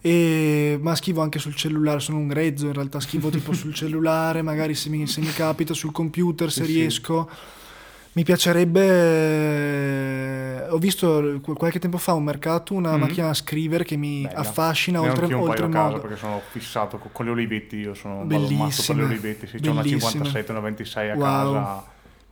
E- 0.02 0.78
ma 0.82 0.94
scrivo 0.94 1.22
anche 1.24 1.40
sul 1.40 1.56
cellulare, 1.56 2.00
sono 2.00 2.20
un 2.20 2.28
grezzo 2.28 2.68
in 2.68 2.74
realtà, 2.74 3.00
scrivo 3.00 3.30
tipo 3.30 3.54
sul 3.54 3.74
cellulare, 3.76 4.44
magari 4.44 4.76
se 4.76 4.90
mi, 4.90 5.08
se 5.08 5.20
mi 5.22 5.32
capita, 5.32 5.74
sul 5.74 5.92
computer 5.92 6.52
se 6.52 6.64
Sì, 6.66 6.72
sì. 6.74 6.80
Mi 8.16 8.24
piacerebbe, 9.36 10.68
ho 10.70 10.78
visto 10.78 11.40
qu- 11.42 11.58
qualche 11.58 11.80
tempo 11.80 11.98
fa 11.98 12.14
un 12.14 12.24
mercato 12.24 12.74
una 12.74 12.94
Mhm. 12.94 13.00
macchina 13.02 13.28
da 13.28 13.34
scrivere 13.34 13.84
che 13.84 13.98
mi 13.98 14.22
Bella. 14.22 14.38
affascina 14.40 15.02
Ne 15.02 15.10
oltre, 15.10 15.28
casa 15.28 15.38
oltremodo. 15.42 16.00
perché 16.00 16.16
sono 16.16 16.42
fissato 16.50 16.98
con, 16.98 17.10
con 17.12 17.26
le 17.26 17.32
Olivetti, 17.32 17.76
io 17.76 17.94
sono 17.94 18.20
un 18.20 18.28
per 18.28 18.40
Bellissime, 18.40 19.02
le 19.02 19.08
Olivetti, 19.08 19.48
sì, 19.48 19.60
c'ho 19.60 19.72
una 19.72 19.82
bellissime. 19.82 20.12
57, 20.12 20.52
una 20.52 20.62
26 20.62 21.10
a 21.12 21.16
Wow. 21.16 21.54
casa, 21.54 21.84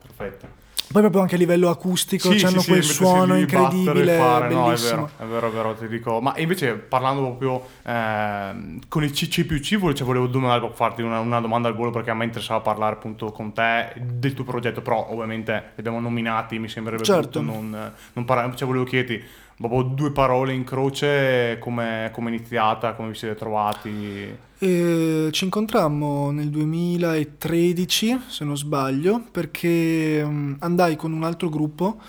perfetta. 0.01 0.47
Poi 0.93 1.01
proprio 1.01 1.21
anche 1.21 1.33
a 1.33 1.37
livello 1.39 1.69
acustico, 1.69 2.31
Sì, 2.31 2.45
hanno 2.45 2.59
sì, 2.59 2.65
sì, 2.65 2.67
quel 2.67 2.79
mettersi 2.81 2.93
suono 2.93 3.35
incredibile, 3.35 4.15
fare, 4.15 4.53
no, 4.53 4.71
è 4.71 4.75
vero, 4.75 5.09
è 5.17 5.23
vero, 5.25 5.47
è 5.47 5.51
vero, 5.51 5.73
ti 5.73 5.87
dico. 5.87 6.21
Ma 6.21 6.33
invece 6.37 6.73
parlando 6.75 7.21
proprio 7.21 7.65
ehm, 7.81 8.79
con 8.89 9.03
il 9.03 9.11
CCPC, 9.11 9.77
volevo, 9.77 9.97
cioè, 9.97 10.05
volevo 10.05 10.27
domandare, 10.27 10.71
farti 10.71 11.01
una, 11.01 11.19
una 11.19 11.39
domanda 11.39 11.67
al 11.67 11.75
volo 11.75 11.89
perché 11.89 12.11
a 12.11 12.13
me 12.13 12.25
interessava 12.25 12.59
parlare 12.59 12.93
appunto 12.93 13.31
con 13.31 13.53
te 13.53 13.91
del 13.99 14.33
tuo 14.35 14.43
progetto, 14.43 14.81
però 14.83 15.07
ovviamente 15.09 15.51
li 15.53 15.79
abbiamo 15.79 15.99
nominati, 15.99 16.59
mi 16.59 16.69
sembrerebbe 16.69 17.03
Certo. 17.05 17.41
non, 17.41 17.91
non 18.13 18.25
parlare, 18.25 18.55
cioè 18.55 18.67
volevo 18.67 18.85
chiederti 18.85 19.23
proprio 19.57 19.83
due 19.83 20.11
parole 20.11 20.53
in 20.53 20.63
croce, 20.63 21.57
come 21.59 22.11
è 22.11 22.11
iniziata, 22.17 22.93
come 22.93 23.09
vi 23.09 23.15
siete 23.15 23.35
trovati? 23.35 24.37
E 24.57 25.27
ci 25.31 25.43
incontrammo 25.43 26.31
nel 26.31 26.49
2013, 26.49 28.21
se 28.27 28.45
non 28.45 28.57
sbaglio, 28.57 29.21
perché 29.31 30.23
mm, 30.23 30.53
andai 30.59 30.95
con 30.95 31.11
un 31.11 31.23
altro 31.23 31.49
gruppo 31.49 31.99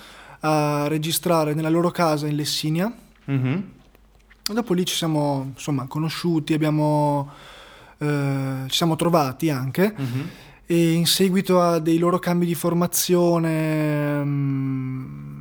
a 0.41 0.87
registrare 0.89 1.55
nella 1.55 1.69
loro 1.69 1.91
casa 1.91 2.27
in 2.27 2.37
Lessinia. 2.37 2.93
Mhm. 3.25 3.73
E 4.49 4.53
dopo 4.53 4.75
lì 4.75 4.85
ci 4.85 4.95
siamo 4.95 5.53
insomma 5.55 5.87
conosciuti, 5.87 6.53
abbiamo, 6.53 7.31
eh, 7.99 8.65
ci 8.67 8.77
siamo 8.77 8.95
trovati 8.95 9.51
anche. 9.51 9.95
Mhm. 9.97 10.29
E 10.67 10.93
in 10.93 11.07
seguito 11.07 11.61
a 11.61 11.79
dei 11.79 11.99
loro 11.99 12.19
cambi 12.19 12.47
di 12.47 12.55
formazione, 12.55 14.23
mm, 14.23 15.34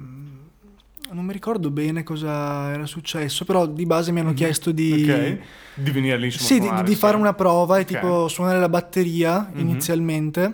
non 1.14 1.26
mi 1.26 1.34
ricordo 1.34 1.70
bene 1.70 2.04
cosa 2.04 2.72
era 2.72 2.86
successo, 2.86 3.46
però 3.46 3.66
di 3.66 3.86
base 3.86 4.12
mi 4.12 4.20
hanno 4.20 4.34
chiesto 4.34 4.72
di... 4.72 5.04
Mhm. 5.08 5.12
Ok. 5.12 5.38
Di 5.76 5.92
venire 5.92 6.18
lì 6.18 6.26
insomma, 6.26 6.46
Sì, 6.48 6.60
di, 6.60 6.66
suonare, 6.66 6.88
di 6.88 6.96
fare 6.96 7.18
una 7.18 7.34
prova 7.34 7.78
e 7.78 7.82
Ok. 7.82 7.86
tipo 7.88 8.28
suonare 8.28 8.60
la 8.60 8.70
batteria 8.70 9.50
Mhm. 9.54 9.60
inizialmente 9.60 10.54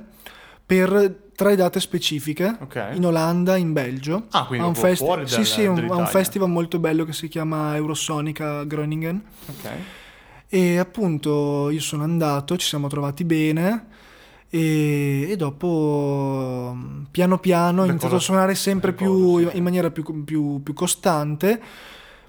per 0.65 1.27
tre 1.35 1.55
date 1.55 1.79
specifiche 1.79 2.55
Ok. 2.61 2.89
in 2.93 3.05
Olanda, 3.05 3.55
in 3.55 3.73
Belgio. 3.73 4.25
Ah, 4.31 4.45
quindi 4.45 4.65
a 4.65 4.69
un, 4.69 4.75
festi- 4.75 5.05
fuori 5.05 5.27
sì, 5.27 5.35
dal- 5.35 5.45
sì, 5.45 5.65
un, 5.65 5.87
a 5.89 5.95
un 5.95 6.05
festival 6.07 6.49
molto 6.49 6.79
bello 6.79 7.05
che 7.05 7.13
si 7.13 7.27
chiama 7.27 7.75
Eurosonica 7.75 8.63
Groningen. 8.65 9.21
Ok. 9.47 9.69
E 10.47 10.77
appunto 10.77 11.69
io 11.69 11.79
sono 11.79 12.03
andato, 12.03 12.57
ci 12.57 12.65
siamo 12.67 12.87
trovati 12.87 13.23
bene 13.23 13.85
e, 14.49 15.27
e 15.29 15.35
dopo 15.35 16.75
piano 17.11 17.37
piano 17.39 17.83
ho 17.83 17.85
iniziato 17.85 18.15
a 18.15 18.19
suonare 18.19 18.55
sempre 18.55 18.93
più 18.93 19.49
sì. 19.49 19.57
in 19.57 19.63
maniera 19.63 19.91
più, 19.91 20.23
più- 20.23 20.61
più 20.63 20.73
costante. 20.73 21.61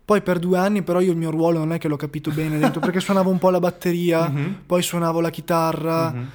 Poi 0.04 0.22
per 0.22 0.38
due 0.40 0.58
anni 0.58 0.82
però 0.82 1.00
io 1.00 1.12
il 1.12 1.16
mio 1.16 1.30
ruolo 1.30 1.58
non 1.58 1.72
è 1.72 1.78
che 1.78 1.86
l'ho 1.86 1.96
capito 1.96 2.30
bene 2.32 2.58
dentro 2.58 2.80
perché 2.80 2.98
suonavo 3.00 3.30
un 3.30 3.38
po' 3.38 3.50
la 3.50 3.60
batteria, 3.60 4.26
Mhm. 4.30 4.62
poi 4.66 4.82
suonavo 4.82 5.20
la 5.20 5.30
chitarra 5.30 6.10
Mhm. 6.12 6.28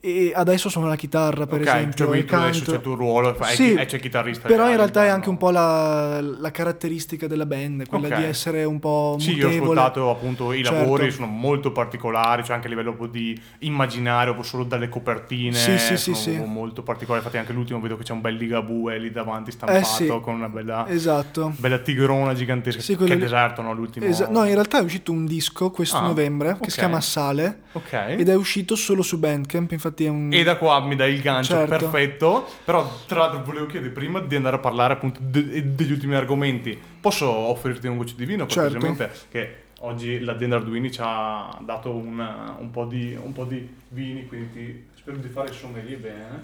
E 0.00 0.32
adesso 0.34 0.68
suono 0.68 0.86
la 0.88 0.96
chitarra 0.96 1.46
per 1.46 1.60
ok, 1.60 1.66
esempio. 1.66 1.92
cioè 1.96 2.06
quindi 2.06 2.34
adesso 2.34 2.64
c'è 2.64 2.76
il 2.76 2.80
tuo 2.80 2.94
ruolo, 2.94 3.36
Sì, 3.44 3.74
e 3.74 3.84
c'è 3.84 3.96
il 3.96 4.02
chitarrista. 4.02 4.48
Però 4.48 4.68
in 4.70 4.76
realtà 4.76 5.04
è 5.04 5.08
anche 5.08 5.28
un 5.28 5.36
po' 5.36 5.50
la, 5.50 6.20
la 6.20 6.50
caratteristica 6.50 7.26
della 7.26 7.44
band, 7.46 7.86
quella 7.86 8.08
Ok. 8.08 8.16
di 8.16 8.24
essere 8.24 8.64
un 8.64 8.78
po' 8.78 9.16
Sì, 9.18 9.32
io 9.34 9.46
ho 9.46 9.50
mutevole. 9.50 9.80
ascoltato 9.80 10.10
appunto 10.10 10.52
i 10.52 10.64
Certo. 10.64 10.78
lavori, 10.78 11.10
sono 11.10 11.26
molto 11.26 11.70
particolari, 11.72 12.42
cioè 12.44 12.54
anche 12.54 12.66
a 12.66 12.70
livello 12.70 12.96
di 13.10 13.38
immaginario, 13.58 14.40
solo 14.42 14.64
dalle 14.64 14.88
copertine, 14.88 15.52
Sì, 15.52 15.78
sì, 15.78 15.96
sono 15.96 16.16
sì. 16.16 16.42
molto 16.46 16.82
particolari. 16.82 17.22
Infatti 17.22 17.38
anche 17.38 17.52
l'ultimo 17.52 17.80
vedo 17.80 17.96
che 17.96 18.02
c'è 18.04 18.12
un 18.12 18.20
bel 18.22 18.36
Ligabue 18.36 18.98
lì 18.98 19.10
davanti 19.10 19.50
stampato 19.50 20.16
Eh 20.16 20.20
con 20.20 20.34
una 20.34 20.48
bella, 20.48 20.86
Esatto. 20.88 21.52
bella 21.56 21.78
tigrona 21.78 22.32
gigantesca, 22.34 22.80
Sì, 22.80 22.96
che 22.96 23.04
è 23.04 23.18
deserto, 23.18 23.60
no? 23.62 23.74
L'ultimo... 23.74 24.06
Esa- 24.06 24.28
no, 24.30 24.44
in 24.44 24.54
realtà 24.54 24.78
è 24.78 24.82
uscito 24.82 25.12
un 25.12 25.26
disco 25.26 25.70
questo 25.70 25.98
Ah, 25.98 26.06
novembre 26.06 26.52
che 26.54 26.58
ok. 26.64 26.70
si 26.70 26.78
chiama 26.78 27.00
Sale 27.00 27.62
ed 28.08 28.28
è 28.28 28.34
uscito 28.34 28.74
solo 28.76 29.02
su 29.02 29.18
Bandcamp, 29.18 29.72
infatti 29.72 29.88
è 29.96 30.08
un... 30.08 30.30
E 30.32 30.42
da 30.42 30.56
qua 30.56 30.80
mi 30.84 30.96
dai 30.96 31.14
il 31.14 31.20
gancio 31.20 31.52
Certo. 31.54 31.68
perfetto. 31.76 32.46
Però, 32.64 32.88
tra 33.06 33.18
l'altro, 33.20 33.42
volevo 33.44 33.66
chiedere 33.66 33.92
prima 33.92 34.20
di 34.20 34.34
andare 34.36 34.56
a 34.56 34.58
parlare 34.58 34.94
appunto 34.94 35.20
de- 35.22 35.74
degli 35.74 35.92
ultimi 35.92 36.14
argomenti. 36.14 36.78
Posso 37.00 37.28
offrirti 37.28 37.86
un 37.86 37.96
goccio 37.96 38.14
di 38.16 38.24
vino? 38.24 38.46
Certo. 38.46 38.78
Cortesemente? 38.78 39.18
Che 39.28 39.56
oggi 39.80 40.20
l'azienda 40.20 40.56
Arduini 40.56 40.90
ci 40.92 41.00
ha 41.02 41.58
dato 41.62 41.90
un, 41.94 42.18
un 42.58 42.70
po 42.70 42.84
di, 42.84 43.16
un 43.20 43.32
po' 43.32 43.44
di 43.44 43.68
vini, 43.88 44.26
quindi 44.26 44.52
ti- 44.52 44.88
spero 44.96 45.16
di 45.16 45.28
fare 45.28 45.48
il 45.48 45.54
sommelier 45.54 45.98
bene. 45.98 46.42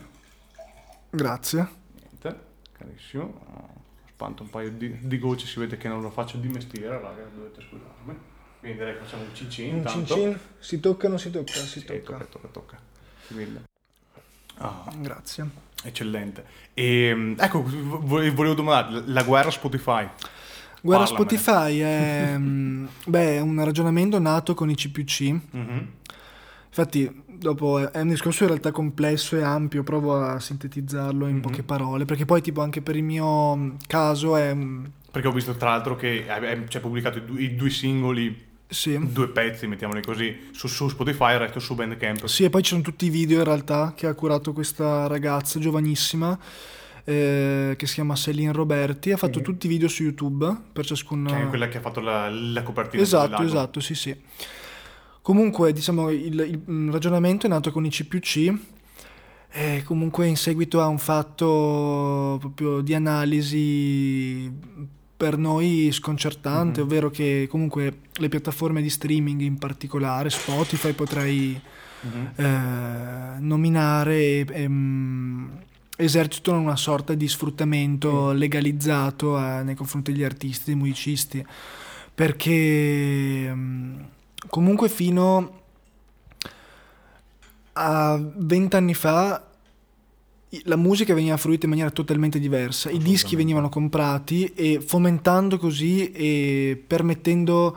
Grazie. 1.10 1.68
Niente, 2.00 2.40
carissimo. 2.72 3.74
Spanto 4.10 4.42
un 4.44 4.50
paio 4.50 4.70
di, 4.70 4.96
di 5.00 5.18
gocce, 5.18 5.46
si 5.46 5.58
vede 5.60 5.76
che 5.76 5.88
non 5.88 6.00
lo 6.00 6.10
faccio 6.10 6.38
di 6.38 6.48
mestiere, 6.48 6.88
raga, 7.00 7.22
dovete 7.34 7.60
scusarmi. 7.60 8.18
Quindi 8.60 8.78
direi 8.78 8.94
che 8.94 9.00
facciamo 9.04 9.22
un 9.24 9.34
cicin 9.34 9.76
intanto. 9.76 10.38
si 10.58 10.80
tocca 10.80 11.06
o 11.06 11.08
non 11.10 11.18
si 11.18 11.30
tocca? 11.30 11.52
Si 11.52 11.80
Sì, 11.80 11.84
tocca, 11.84 12.16
tocca, 12.24 12.48
tocca. 12.50 12.78
Grazie 12.78 12.95
mille. 13.34 13.62
Ah. 14.58 14.84
Grazie. 14.98 15.48
Eccellente. 15.82 16.44
E, 16.74 17.34
ecco, 17.38 17.62
vo- 17.64 18.00
volevo 18.32 18.54
domandare, 18.54 19.02
la 19.06 19.22
guerra 19.22 19.50
Spotify. 19.50 20.08
Guerra 20.80 21.04
Parlamene. 21.04 21.06
Spotify 21.38 21.78
è, 21.78 22.34
mm, 22.36 22.86
beh, 23.06 23.40
un 23.40 23.64
ragionamento 23.64 24.18
nato 24.18 24.54
con 24.54 24.70
i 24.70 24.74
CPC. 24.74 25.20
Mhm. 25.50 25.88
Infatti, 26.68 27.22
dopo 27.26 27.78
è 27.78 27.90
è 27.90 28.00
un 28.00 28.08
discorso 28.08 28.42
in 28.42 28.50
realtà 28.50 28.70
complesso 28.70 29.36
e 29.36 29.42
ampio, 29.42 29.82
provo 29.82 30.18
a 30.20 30.38
sintetizzarlo 30.40 31.26
in 31.26 31.36
Mhm. 31.36 31.40
poche 31.42 31.62
parole, 31.62 32.04
perché 32.04 32.24
poi 32.26 32.40
tipo 32.42 32.60
anche 32.62 32.82
per 32.82 32.96
il 32.96 33.02
mio 33.04 33.56
mm, 33.56 33.70
caso 33.86 34.36
è... 34.36 34.52
mm, 34.54 34.84
Perché 35.10 35.28
ho 35.28 35.32
visto 35.32 35.54
tra 35.56 35.70
l'altro 35.70 35.96
che 35.96 36.26
c'è 36.68 36.80
pubblicato 36.80 37.18
i 37.18 37.24
due, 37.24 37.40
i 37.42 37.54
due 37.56 37.70
singoli, 37.70 38.45
Sì. 38.68 38.98
due 39.12 39.28
pezzi, 39.28 39.66
mettiamoli 39.68 40.02
così, 40.02 40.48
su, 40.52 40.66
su 40.66 40.88
Spotify, 40.88 41.32
il 41.34 41.38
resto 41.38 41.60
su 41.60 41.74
Bandcamp. 41.74 42.24
Sì, 42.26 42.44
e 42.44 42.50
poi 42.50 42.62
ci 42.62 42.70
sono 42.70 42.82
tutti 42.82 43.06
i 43.06 43.10
video 43.10 43.38
in 43.38 43.44
realtà 43.44 43.92
che 43.96 44.06
ha 44.06 44.14
curato 44.14 44.52
questa 44.52 45.06
ragazza 45.06 45.60
giovanissima 45.60 46.36
eh, 47.04 47.74
che 47.78 47.86
si 47.86 47.94
chiama 47.94 48.16
Celine 48.16 48.52
Roberti. 48.52 49.12
Ha 49.12 49.16
fatto 49.16 49.38
Mhm. 49.38 49.44
tutti 49.44 49.66
i 49.66 49.68
video 49.68 49.86
su 49.86 50.02
YouTube 50.02 50.52
per 50.72 50.84
ciascun... 50.84 51.26
Che 51.28 51.42
è 51.42 51.46
quella 51.48 51.68
che 51.68 51.78
ha 51.78 51.80
fatto 51.80 52.00
la, 52.00 52.28
la 52.28 52.62
copertina 52.64 53.00
Esatto, 53.02 53.42
esatto, 53.42 53.78
sì, 53.80 53.94
sì. 53.94 54.16
Comunque, 55.22 55.72
diciamo, 55.72 56.10
il, 56.10 56.38
il, 56.40 56.60
mm, 56.68 56.90
ragionamento 56.90 57.46
è 57.46 57.48
nato 57.48 57.70
con 57.70 57.84
i 57.84 57.90
CPC. 57.90 58.52
E 59.52 59.82
comunque 59.84 60.26
in 60.26 60.36
seguito 60.36 60.80
a 60.82 60.86
un 60.86 60.98
fatto 60.98 62.36
proprio 62.40 62.80
di 62.80 62.92
analisi 62.94 64.50
per 65.16 65.38
noi 65.38 65.90
sconcertante, 65.92 66.80
Mhm. 66.80 66.86
ovvero 66.86 67.10
che 67.10 67.46
comunque 67.50 68.00
le 68.12 68.28
piattaforme 68.28 68.82
di 68.82 68.90
streaming 68.90 69.40
in 69.40 69.56
particolare, 69.58 70.28
Spotify 70.30 70.92
potrei 70.92 71.58
Mhm. 72.02 72.32
eh, 72.36 73.38
nominare 73.40 74.14
e, 74.16 74.46
e, 74.48 74.68
mm, 74.68 75.46
esercitano 75.96 76.58
una 76.60 76.76
sorta 76.76 77.14
di 77.14 77.26
sfruttamento 77.26 78.32
legalizzato 78.32 79.38
eh, 79.38 79.62
nei 79.62 79.74
confronti 79.74 80.12
degli 80.12 80.22
artisti, 80.24 80.66
dei 80.66 80.74
musicisti, 80.74 81.44
perché 82.14 83.50
mm, 83.52 84.00
comunque 84.50 84.88
fino 84.90 85.60
a 87.72 88.18
vent'anni 88.36 88.94
fa 88.94 89.45
la 90.64 90.76
musica 90.76 91.12
veniva 91.14 91.36
fruita 91.36 91.64
in 91.64 91.70
maniera 91.70 91.90
totalmente 91.90 92.38
diversa, 92.38 92.90
i 92.90 92.98
dischi 92.98 93.36
venivano 93.36 93.68
comprati 93.68 94.44
e 94.54 94.80
fomentando 94.80 95.58
così 95.58 96.12
e 96.12 96.82
permettendo 96.86 97.76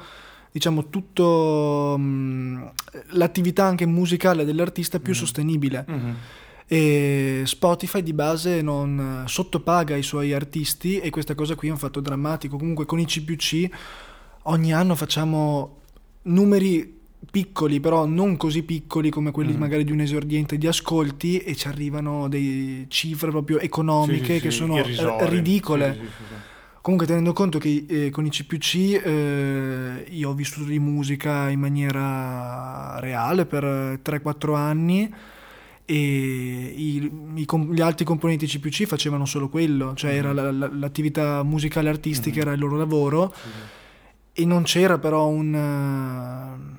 diciamo 0.51 0.89
tutto 0.89 1.95
mm, 1.97 2.61
l'attività 3.11 3.65
anche 3.65 3.85
musicale 3.85 4.45
dell'artista 4.45 4.99
più 4.99 5.13
Mm. 5.13 5.15
sostenibile 5.15 5.85
Mhm. 5.88 6.15
e 6.67 7.41
Spotify 7.45 8.01
di 8.03 8.13
base 8.13 8.61
non 8.61 9.23
sottopaga 9.27 9.95
i 9.95 10.03
suoi 10.03 10.33
artisti 10.33 10.99
e 10.99 11.09
questa 11.09 11.35
cosa 11.35 11.55
qui 11.55 11.67
è 11.67 11.71
un 11.71 11.77
fatto 11.77 11.99
drammatico 11.99 12.57
comunque 12.57 12.85
con 12.85 12.99
i 12.99 13.05
CPC 13.05 13.69
ogni 14.43 14.73
anno 14.73 14.95
facciamo 14.95 15.77
numeri 16.23 16.99
piccoli 17.31 17.79
però 17.79 18.05
non 18.05 18.38
così 18.38 18.63
piccoli 18.63 19.09
come 19.09 19.31
quelli 19.31 19.53
Mm. 19.53 19.57
magari 19.59 19.83
di 19.83 19.91
un 19.91 19.99
esordiente 19.99 20.57
di 20.57 20.67
ascolti 20.67 21.38
e 21.39 21.55
ci 21.55 21.67
arrivano 21.67 22.27
delle 22.27 22.85
cifre 22.88 23.29
proprio 23.29 23.59
economiche 23.59 24.25
Sì, 24.25 24.33
sì, 24.35 24.39
che 24.41 24.51
sì, 24.51 24.57
sono 24.57 24.77
irrisorie. 24.77 25.25
r- 25.27 25.29
ridicole. 25.29 25.99
Comunque 26.81 27.05
tenendo 27.07 27.33
conto 27.33 27.59
che 27.59 27.85
eh, 27.88 28.09
con 28.09 28.25
i 28.25 28.29
CPC 28.29 29.01
eh, 29.03 30.05
io 30.09 30.29
ho 30.29 30.33
vissuto 30.33 30.65
di 30.65 30.79
musica 30.79 31.49
in 31.49 31.59
maniera 31.59 32.97
reale 32.99 33.45
per 33.45 33.63
eh, 33.65 33.99
3-4 34.01 34.55
anni 34.55 35.13
e 35.85 35.95
i- 35.95 37.11
i 37.35 37.45
gli 37.71 37.81
altri 37.81 38.05
componenti 38.05 38.47
CPC 38.47 38.85
facevano 38.85 39.25
solo 39.25 39.49
quello, 39.49 39.93
cioè 39.93 40.13
era 40.15 40.31
la- 40.33 40.51
la- 40.51 40.69
l'attività 40.71 41.43
musicale 41.43 41.89
artistica 41.89 42.38
Mhm. 42.38 42.41
era 42.41 42.53
il 42.53 42.59
loro 42.59 42.77
lavoro 42.77 43.33
e 44.33 44.45
non 44.45 44.63
c'era 44.63 44.97
però 44.99 45.27
un, 45.27 45.53
eh, 45.53 46.78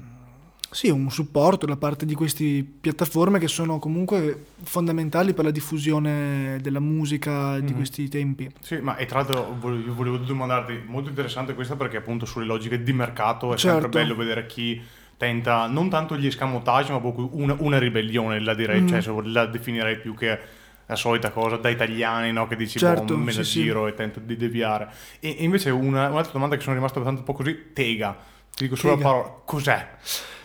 sì, 0.71 0.89
un 0.89 1.11
supporto 1.11 1.67
da 1.67 1.77
parte 1.77 2.07
di 2.07 2.15
queste 2.15 2.65
piattaforme 2.81 3.39
che 3.39 3.49
sono 3.49 3.79
comunque 3.79 4.45
fondamentali 4.62 5.35
per 5.35 5.45
la 5.45 5.50
diffusione 5.50 6.59
della 6.62 6.81
musica 6.81 7.59
di 7.59 7.71
Mhm. 7.73 7.75
questi 7.77 8.09
tempi. 8.09 8.50
Sì, 8.61 8.77
ma 8.77 8.97
e 8.97 9.05
tra 9.07 9.19
l'altro 9.19 9.57
volevo, 9.59 9.95
volevo 9.95 10.17
domandarti, 10.19 10.83
molto 10.87 11.09
interessante 11.09 11.55
questa 11.55 11.77
perché 11.77 11.97
appunto 11.97 12.25
sulle 12.27 12.45
logiche 12.47 12.83
di 12.83 12.93
mercato 12.93 13.53
è 13.53 13.59
sempre 13.59 13.83
Certo. 13.83 13.99
bello 13.99 14.15
vedere 14.15 14.47
chi 14.47 14.81
tenta 15.17 15.67
non 15.67 15.91
tanto 15.91 16.17
gli 16.17 16.27
escamotage 16.27 16.93
ma 16.93 17.00
proprio 17.00 17.29
una, 17.33 17.55
una 17.59 17.79
ribellione, 17.79 18.41
la 18.41 18.55
direi, 18.55 18.83
Mm. 18.83 18.87
cioè 18.87 19.00
se 19.03 19.12
la 19.25 19.47
definirei 19.47 19.99
più 19.99 20.15
che 20.15 20.39
la 20.87 20.97
solita 20.97 21.31
cosa 21.31 21.57
da 21.57 21.69
italiani 21.69 22.33
no? 22.33 22.47
che 22.47 22.57
dici 22.57 22.79
Certo, 22.79 23.15
boh, 23.15 23.17
me 23.17 23.33
la 23.33 23.43
sì, 23.43 23.50
sì. 23.50 23.61
giro 23.62 23.87
e 23.87 23.95
tento 23.95 24.19
di 24.21 24.37
deviare. 24.37 24.89
E, 25.21 25.37
e 25.39 25.45
invece 25.45 25.71
una, 25.71 26.09
un'altra 26.09 26.33
domanda 26.33 26.57
che 26.57 26.62
sono 26.62 26.75
rimasto 26.75 26.99
abbastanza 27.00 27.29
un 27.29 27.35
po' 27.37 27.43
così, 27.43 27.73
Tega, 27.73 28.17
ti 28.55 28.65
dico 28.65 28.77
solo 28.77 28.95
la 28.97 29.03
parola, 29.03 29.35
cos'è? 29.45 29.89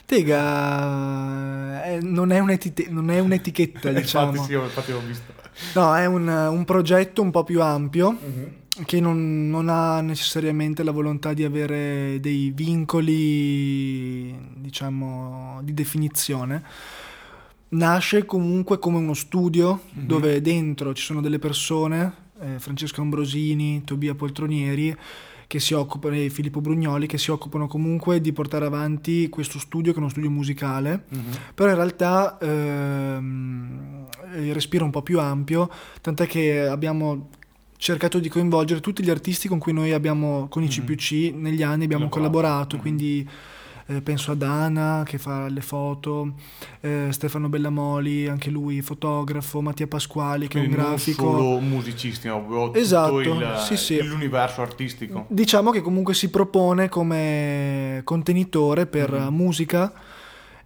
Tega 0.06 1.84
eh, 1.86 2.00
non, 2.02 2.32
è 2.32 2.40
un'etite- 2.40 2.88
non 2.90 3.10
è 3.10 3.20
un'etichetta, 3.20 3.92
diciamo. 3.94 4.32
infatti 4.32 4.48
sì, 4.48 4.54
infatti 4.54 4.92
l'ho 4.92 5.02
visto. 5.06 5.34
No, 5.74 5.96
è 5.96 6.06
un, 6.06 6.28
un 6.28 6.66
progetto 6.66 7.22
un 7.22 7.32
po' 7.32 7.44
più 7.44 7.62
ampio 7.62 8.18
che 8.86 9.00
non, 9.00 9.50
non 9.50 9.70
ha 9.70 10.02
necessariamente 10.02 10.84
la 10.84 10.92
volontà 10.92 11.34
di 11.34 11.44
avere 11.46 12.20
dei 12.20 12.52
vincoli, 12.54 14.36
diciamo, 14.58 15.60
di 15.64 15.74
definizione. 15.74 16.62
Nasce 17.70 18.26
comunque 18.26 18.78
come 18.80 18.98
uno 18.98 19.14
studio 19.14 19.82
Mhm. 19.94 20.06
dove 20.06 20.42
dentro 20.42 20.94
ci 20.94 21.04
sono 21.04 21.22
delle 21.22 21.40
persone, 21.40 22.14
eh, 22.42 22.60
Francesco 22.60 23.02
Ambrosini, 23.02 23.84
Tobia 23.84 24.14
Poltronieri, 24.14 24.96
che 25.56 25.62
si 25.62 25.74
occupano, 25.74 26.16
e 26.16 26.30
Filippo 26.30 26.60
Brugnoli, 26.60 27.08
che 27.08 27.18
si 27.18 27.32
occupano 27.32 27.68
comunque 27.68 28.20
di 28.20 28.34
portare 28.34 28.66
avanti 28.66 29.30
questo 29.30 29.58
studio, 29.58 29.92
che 29.94 29.98
è 29.98 30.02
uno 30.02 30.10
studio 30.10 30.30
musicale, 30.30 31.06
Mhm. 31.10 31.20
però 31.54 31.70
in 31.70 31.76
realtà 31.76 32.38
ehm, 32.40 34.06
il 34.38 34.54
respiro 34.54 34.84
è 34.84 34.86
un 34.86 34.92
po' 34.92 35.02
più 35.02 35.18
ampio, 35.20 35.70
tant'è 36.02 36.28
che 36.28 36.68
abbiamo 36.68 37.30
cercato 37.78 38.20
di 38.20 38.28
coinvolgere 38.28 38.82
tutti 38.82 39.02
gli 39.04 39.10
artisti 39.10 39.48
con 39.48 39.58
cui 39.60 39.72
noi 39.72 39.94
abbiamo, 39.94 40.48
con 40.50 40.62
i 40.64 40.68
CPC, 40.68 41.34
negli 41.36 41.64
anni 41.64 41.86
abbiamo 41.86 42.10
Collaborato. 42.10 42.76
collaborato, 42.76 42.76
Mhm. 42.76 42.82
quindi 42.82 43.30
eh, 43.88 44.02
penso 44.02 44.32
ad 44.32 44.42
Ana 44.42 45.04
che 45.06 45.18
fa 45.18 45.48
le 45.48 45.62
foto, 45.62 46.34
eh, 46.82 47.08
Stefano 47.12 47.50
Bellamoli, 47.50 48.28
anche 48.28 48.50
lui 48.50 48.82
fotografo, 48.82 49.62
Mattia 49.62 49.88
Pasquali 49.88 50.48
che 50.48 50.58
è 50.58 50.62
un 50.62 50.68
Quindi 50.68 50.82
non 50.82 50.92
grafico. 50.96 51.22
solo 51.38 51.60
musicisti, 51.60 52.28
ma 52.28 52.38
proprio 52.38 52.74
Esatto, 52.74 53.22
tutto 53.22 53.40
il- 53.40 53.58
sì, 53.64 53.78
sì. 53.78 54.02
l'universo 54.04 54.62
artistico. 54.62 55.26
Diciamo 55.30 55.72
che 55.72 55.82
comunque 55.82 56.14
si 56.14 56.30
propone 56.30 56.90
come 56.90 58.02
contenitore 58.04 58.86
per 58.88 59.12
Mhm. 59.12 59.36
musica 59.36 59.94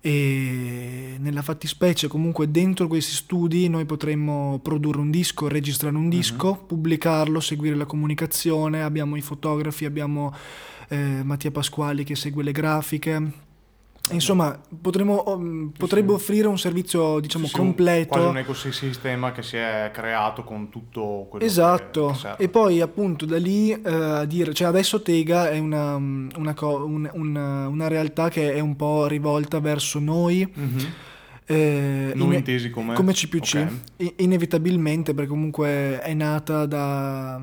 e 0.02 1.18
nella 1.20 1.42
fattispecie 1.42 2.08
comunque 2.08 2.50
dentro 2.50 2.88
questi 2.88 3.12
studi 3.14 3.68
noi 3.68 3.84
potremmo 3.84 4.60
produrre 4.64 5.02
un 5.02 5.12
disco, 5.12 5.50
registrare 5.50 5.96
un 5.96 6.08
disco, 6.08 6.56
pubblicarlo, 6.56 7.42
seguire 7.42 7.76
la 7.76 7.86
comunicazione, 7.86 8.82
abbiamo 8.82 9.18
i 9.18 9.22
fotografi, 9.22 9.84
abbiamo 9.84 10.34
eh, 10.90 11.22
Mattia 11.24 11.52
Pasquali 11.52 12.04
che 12.04 12.16
segue 12.16 12.44
le 12.44 12.52
grafiche. 12.52 13.48
Insomma, 14.12 14.60
potremmo, 14.82 15.24
um, 15.28 15.72
potrebbe 15.78 16.14
offrire 16.14 16.48
un 16.48 16.58
servizio, 16.58 17.20
diciamo, 17.20 17.46
Sì, 17.46 17.52
sì, 17.52 17.58
completo. 17.58 18.08
Quasi 18.10 18.26
un 18.28 18.38
ecosistema 18.38 19.32
che 19.32 19.44
si 19.44 19.56
è 19.56 19.92
creato 19.94 20.44
con 20.44 20.70
tutto 20.70 21.28
quello 21.30 21.46
Esatto, 21.46 22.08
che, 22.08 22.14
serve. 22.18 22.44
e 22.44 22.50
poi 22.50 22.82
appunto 22.82 23.26
da 23.28 23.38
lì 23.38 23.70
eh, 23.72 23.80
a 23.94 24.26
dire, 24.26 24.52
cioè 24.56 24.68
adesso 24.68 25.04
Tega 25.04 25.52
è 25.52 25.60
una, 25.60 25.94
una 25.96 26.54
co- 26.56 26.84
un- 26.86 27.08
una- 27.14 27.68
una 27.68 27.88
realtà 27.88 28.30
che 28.30 28.52
è 28.54 28.60
un 28.60 28.76
po' 28.76 29.06
rivolta 29.06 29.60
verso 29.60 30.00
noi, 30.00 30.48
Mhm. 30.52 30.78
eh, 31.46 32.12
Non 32.16 32.28
ine- 32.28 32.38
intesi 32.38 32.72
come... 32.72 32.96
come 32.96 33.14
CPC, 33.14 33.56
Ok. 33.56 33.72
I- 33.98 34.14
inevitabilmente 34.24 35.14
perché 35.14 35.30
comunque 35.30 36.00
è 36.02 36.14
nata 36.16 36.66
da, 36.66 37.40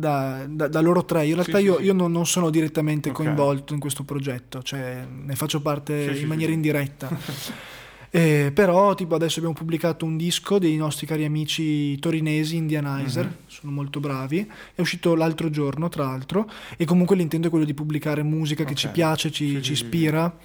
da, 0.00 0.44
da- 0.48 0.66
da 0.68 0.80
loro 0.80 1.04
tre. 1.04 1.26
In 1.26 1.34
realtà 1.34 1.58
sì, 1.58 1.64
io, 1.64 1.76
sì. 1.78 1.84
io 1.84 1.92
non, 1.92 2.10
non 2.10 2.26
sono 2.26 2.50
direttamente 2.50 3.10
Ok. 3.10 3.14
coinvolto 3.16 3.72
in 3.74 3.78
questo 3.78 4.02
progetto, 4.02 4.62
cioè 4.62 5.06
ne 5.08 5.34
faccio 5.36 5.60
parte 5.60 6.14
Sì, 6.16 6.22
in 6.22 6.26
maniera 6.28 6.50
indiretta. 6.52 7.08
Eh, 8.12 8.50
però 8.52 8.96
tipo 8.96 9.14
adesso 9.14 9.36
abbiamo 9.38 9.54
pubblicato 9.54 10.04
un 10.04 10.16
disco 10.16 10.58
dei 10.58 10.74
nostri 10.74 11.06
cari 11.06 11.24
amici 11.24 11.96
torinesi 12.00 12.56
Indianizer, 12.56 13.24
Mhm. 13.24 13.32
sono 13.46 13.70
molto 13.70 14.00
bravi, 14.00 14.44
è 14.74 14.80
uscito 14.80 15.14
l'altro 15.14 15.48
giorno 15.48 15.88
tra 15.88 16.02
l'altro 16.06 16.50
e 16.76 16.84
comunque 16.84 17.14
l'intento 17.14 17.46
è 17.46 17.50
quello 17.50 17.64
di 17.64 17.72
pubblicare 17.72 18.24
musica 18.24 18.64
che 18.64 18.72
Ok. 18.72 18.76
ci 18.78 18.88
piace, 18.88 19.30
ci, 19.30 19.62
ci 19.62 19.70
ispira 19.72 20.36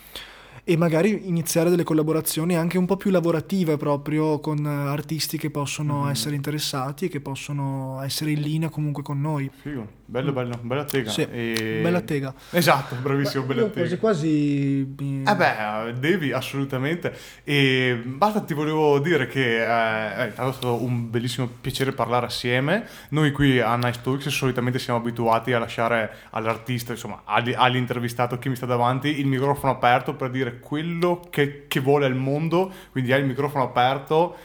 e 0.63 0.77
magari 0.77 1.27
iniziare 1.27 1.69
delle 1.69 1.83
collaborazioni 1.83 2.55
anche 2.55 2.77
un 2.77 2.85
po' 2.85 2.97
più 2.97 3.11
lavorative 3.11 3.77
proprio 3.77 4.39
con 4.39 4.65
eh, 4.65 4.69
artisti 4.69 5.37
che 5.37 5.49
possono 5.49 6.03
Mhm. 6.03 6.09
essere 6.09 6.35
interessati 6.35 7.05
e 7.05 7.07
che 7.09 7.19
possono 7.21 8.01
essere 8.03 8.31
in 8.31 8.41
linea 8.41 8.69
comunque 8.69 9.03
con 9.03 9.19
noi. 9.21 9.49
Figo. 9.61 9.87
Bello, 10.07 10.31
bello, 10.33 10.59
bella 10.61 10.83
tega. 10.83 11.09
Sì, 11.09 11.25
E- 11.31 11.79
bella 11.81 12.01
tega. 12.01 12.31
Esatto, 12.51 12.93
bravissimo, 13.01 13.43
bella 13.43 13.61
Io 13.61 13.69
tega. 13.71 13.97
quasi 13.97 13.97
quasi 13.97 14.93
mi- 14.99 15.23
Eh 15.27 15.35
beh, 15.35 15.93
devi 15.99 16.31
assolutamente. 16.31 17.11
E 17.43 17.99
basta, 18.05 18.41
ti 18.41 18.53
volevo 18.53 18.99
dire 18.99 19.25
che 19.25 19.61
eh, 19.63 20.27
è 20.27 20.31
stato 20.35 20.83
un 20.83 21.09
bellissimo 21.09 21.49
piacere 21.59 21.91
parlare 21.91 22.27
assieme. 22.27 22.85
Noi 23.09 23.31
qui 23.31 23.59
a 23.59 23.75
Nice 23.77 24.01
Talks 24.03 24.27
solitamente 24.27 24.77
siamo 24.77 24.99
abituati 24.99 25.53
a 25.53 25.59
lasciare 25.59 26.11
all'artista, 26.29 26.91
insomma, 26.91 27.23
all'intervistato 27.25 28.37
che 28.37 28.47
mi 28.47 28.55
sta 28.55 28.67
davanti, 28.67 29.19
il 29.19 29.25
microfono 29.25 29.71
aperto 29.71 30.13
per 30.13 30.29
dire 30.29 30.59
quello 30.59 31.25
che, 31.31 31.65
che 31.67 31.79
vuole 31.79 32.05
al 32.05 32.15
mondo. 32.15 32.71
Quindi 32.91 33.11
hai 33.11 33.21
il 33.21 33.25
microfono 33.25 33.63
aperto, 33.63 34.35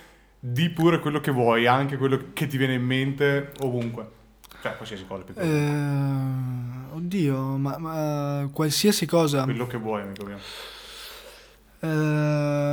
di 0.40 0.70
pure 0.70 1.00
quello 1.00 1.20
che 1.20 1.30
vuoi, 1.30 1.66
anche 1.66 1.98
quello 1.98 2.18
che 2.32 2.46
ti 2.46 2.56
viene 2.56 2.72
in 2.74 2.82
mente 2.82 3.52
ovunque. 3.60 4.18
Cioè, 4.62 4.76
qualsiasi 4.76 5.06
cosa. 5.06 5.22
più. 5.24 5.34
Eh, 5.36 6.94
oddio, 6.94 7.56
ma, 7.56 7.78
ma 7.78 8.48
qualsiasi 8.52 9.06
cosa. 9.06 9.44
Quello 9.44 9.66
che 9.66 9.78
vuoi, 9.78 10.02
amico 10.02 10.24
mio. 10.26 10.38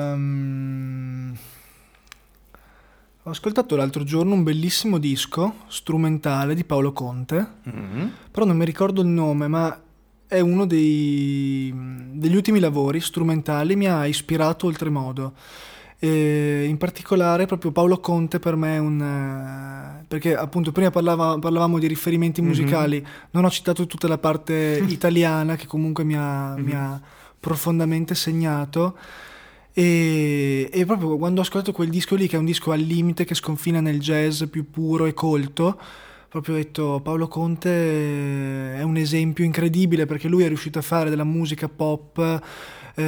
Ehm, 0.08 1.36
ho 3.24 3.30
ascoltato 3.30 3.76
l'altro 3.76 4.04
giorno 4.04 4.34
un 4.34 4.44
bellissimo 4.44 4.98
disco 4.98 5.56
strumentale 5.68 6.56
di 6.56 6.64
Paolo 6.64 6.92
Conte, 6.94 7.46
Mhm. 7.64 8.12
però 8.32 8.46
non 8.46 8.56
mi 8.58 8.66
ricordo 8.66 9.02
il 9.02 9.08
nome, 9.08 9.48
ma 9.48 9.82
è 10.28 10.40
uno 10.42 10.66
dei- 10.66 11.74
degli 12.12 12.36
ultimi 12.36 12.60
lavori 12.60 13.00
strumentali, 13.02 13.76
mi 13.76 13.88
ha 13.88 14.06
ispirato 14.06 14.68
oltremodo. 14.68 15.34
E 16.00 16.66
in 16.68 16.78
particolare 16.78 17.48
proprio 17.48 17.72
Paolo 17.72 18.00
Conte 18.00 18.38
per 18.40 18.56
me 18.56 18.76
è 18.76 18.80
un... 18.80 19.02
eh, 19.02 20.06
perché 20.08 20.36
appunto 20.36 20.72
prima 20.72 20.92
parlava- 20.92 21.40
parlavamo 21.40 21.80
di 21.80 21.88
riferimenti 21.88 22.40
Mhm. 22.42 22.48
musicali, 22.48 23.06
non 23.32 23.46
ho 23.46 23.50
citato 23.50 23.88
tutta 23.88 24.08
la 24.08 24.18
parte 24.20 24.84
italiana 24.88 25.56
che 25.56 25.66
comunque 25.66 26.04
mi 26.04 26.16
ha, 26.16 26.56
mi 26.58 26.74
ha 26.74 27.02
profondamente 27.40 28.14
segnato 28.16 28.96
e, 29.74 30.70
e 30.72 30.86
proprio 30.86 31.18
quando 31.18 31.40
ho 31.40 31.44
ascoltato 31.44 31.72
quel 31.72 31.90
disco 31.90 32.16
lì 32.16 32.28
che 32.28 32.36
è 32.36 32.40
un 32.40 32.46
disco 32.46 32.72
al 32.72 32.80
limite 32.80 33.26
che 33.26 33.36
sconfina 33.36 33.80
nel 33.80 34.00
jazz 34.00 34.44
più 34.50 34.70
puro 34.70 35.06
e 35.06 35.14
colto 35.14 35.80
proprio 36.30 36.56
ho 36.56 36.58
detto 36.58 37.00
Paolo 37.04 37.28
Conte 37.28 38.76
è 38.76 38.82
un 38.82 38.98
esempio 38.98 39.46
incredibile 39.46 40.06
perché 40.06 40.28
lui 40.28 40.44
è 40.44 40.48
riuscito 40.48 40.80
a 40.80 40.82
fare 40.82 41.10
della 41.10 41.24
musica 41.24 41.70
pop 41.70 42.18
eh, 42.96 43.04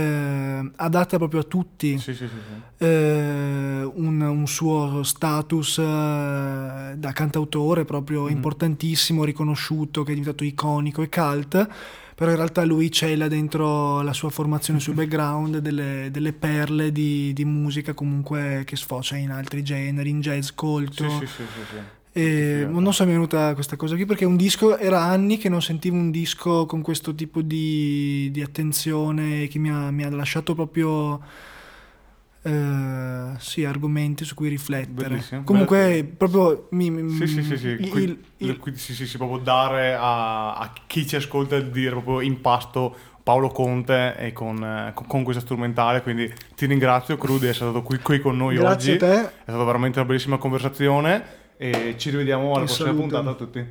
adatta 0.75 1.17
proprio 1.17 1.41
a 1.41 1.43
tutti 1.43 1.97
Sì, 1.97 2.13
sì, 2.13 2.27
sì. 2.27 2.85
eh, 2.85 3.83
un, 3.93 4.21
un 4.21 4.47
suo 4.47 5.03
status 5.03 5.77
eh, 5.79 6.93
da 6.97 7.11
cantautore 7.13 7.85
proprio 7.85 8.23
Mhm. 8.25 8.29
importantissimo, 8.31 9.23
riconosciuto, 9.23 10.03
che 10.03 10.11
è 10.11 10.15
diventato 10.15 10.43
iconico 10.43 11.01
e 11.01 11.09
cult, 11.09 11.67
però 12.15 12.31
in 12.31 12.37
realtà 12.37 12.63
lui 12.65 12.91
cela 12.91 13.27
dentro 13.27 14.01
la 14.01 14.13
sua 14.13 14.29
formazione 14.29 14.79
sul 14.79 14.93
background 14.95 15.57
delle, 15.59 16.09
delle 16.11 16.33
perle 16.33 16.91
di, 16.91 17.31
di 17.33 17.45
musica 17.45 17.93
comunque 17.93 18.63
che 18.65 18.75
sfocia 18.75 19.15
in 19.15 19.31
altri 19.31 19.63
generi, 19.63 20.09
in 20.09 20.19
jazz 20.21 20.49
colto. 20.55 21.09
Sì, 21.09 21.25
sì, 21.25 21.25
sì, 21.27 21.43
sì. 21.71 21.79
E 22.11 22.65
non 22.67 22.91
so 22.91 23.03
mi 23.03 23.11
è 23.11 23.13
venuta 23.13 23.53
questa 23.53 23.75
cosa 23.75 23.93
qui 23.95 24.05
perché 24.05 24.25
un 24.25 24.35
disco 24.35 24.77
era 24.77 25.01
anni 25.01 25.37
che 25.37 25.47
non 25.47 25.61
sentivo 25.61 25.95
un 25.95 26.09
disco 26.09 26.65
con 26.65 26.81
questo 26.81 27.13
tipo 27.13 27.41
di, 27.41 28.29
di 28.31 28.41
attenzione 28.41 29.47
che 29.47 29.59
mi 29.59 29.69
ha, 29.69 29.91
mi 29.91 30.03
ha 30.03 30.09
lasciato 30.09 30.55
proprio 30.55 31.21
eh, 32.41 33.31
sì, 33.37 33.63
argomenti 33.65 34.23
su 34.25 34.33
cui 34.33 34.49
riflettere. 34.49 35.09
Bellissimo, 35.09 35.43
Comunque, 35.43 36.09
proprio 36.17 36.67
mi, 36.71 36.89
mi- 36.89 37.11
Sì, 37.11 37.27
sì, 37.27 37.43
sì, 37.43 37.57
sì. 37.57 37.67
il- 37.67 37.89
Qui- 37.89 38.23
il- 38.37 38.57
qui- 38.57 38.75
sì, 38.75 38.93
sì, 38.95 39.05
sì, 39.05 39.17
proprio 39.17 39.39
dare 39.39 39.93
a, 39.93 40.55
a 40.55 40.73
chi 40.87 41.05
ci 41.05 41.15
ascolta 41.15 41.55
il 41.57 41.69
dire 41.69 41.91
proprio 41.91 42.21
in 42.21 42.41
pasto 42.41 42.95
Paolo 43.21 43.49
Conte 43.49 44.15
e 44.17 44.33
con, 44.33 44.63
eh, 44.63 44.93
con- 44.95 45.23
questa 45.23 45.41
strumentale, 45.43 46.01
quindi 46.01 46.31
ti 46.55 46.65
ringrazio 46.65 47.17
Cru 47.17 47.37
di 47.37 47.47
essere 47.47 47.69
stato 47.69 47.83
qui, 47.83 47.99
qui 47.99 48.19
con 48.19 48.35
noi 48.37 48.55
Grazie 48.55 48.93
oggi. 48.95 49.03
a 49.03 49.07
te. 49.07 49.21
È 49.25 49.49
stata 49.51 49.63
veramente 49.63 49.99
una 49.99 50.07
bellissima 50.07 50.37
conversazione 50.37 51.38
e 51.61 51.95
ci 51.97 52.09
rivediamo 52.09 52.51
alla 52.53 52.59
Ti 52.59 52.65
prossima 52.67 52.87
saluto. 52.87 53.01
puntata 53.07 53.29
a 53.31 53.33
tutti. 53.33 53.67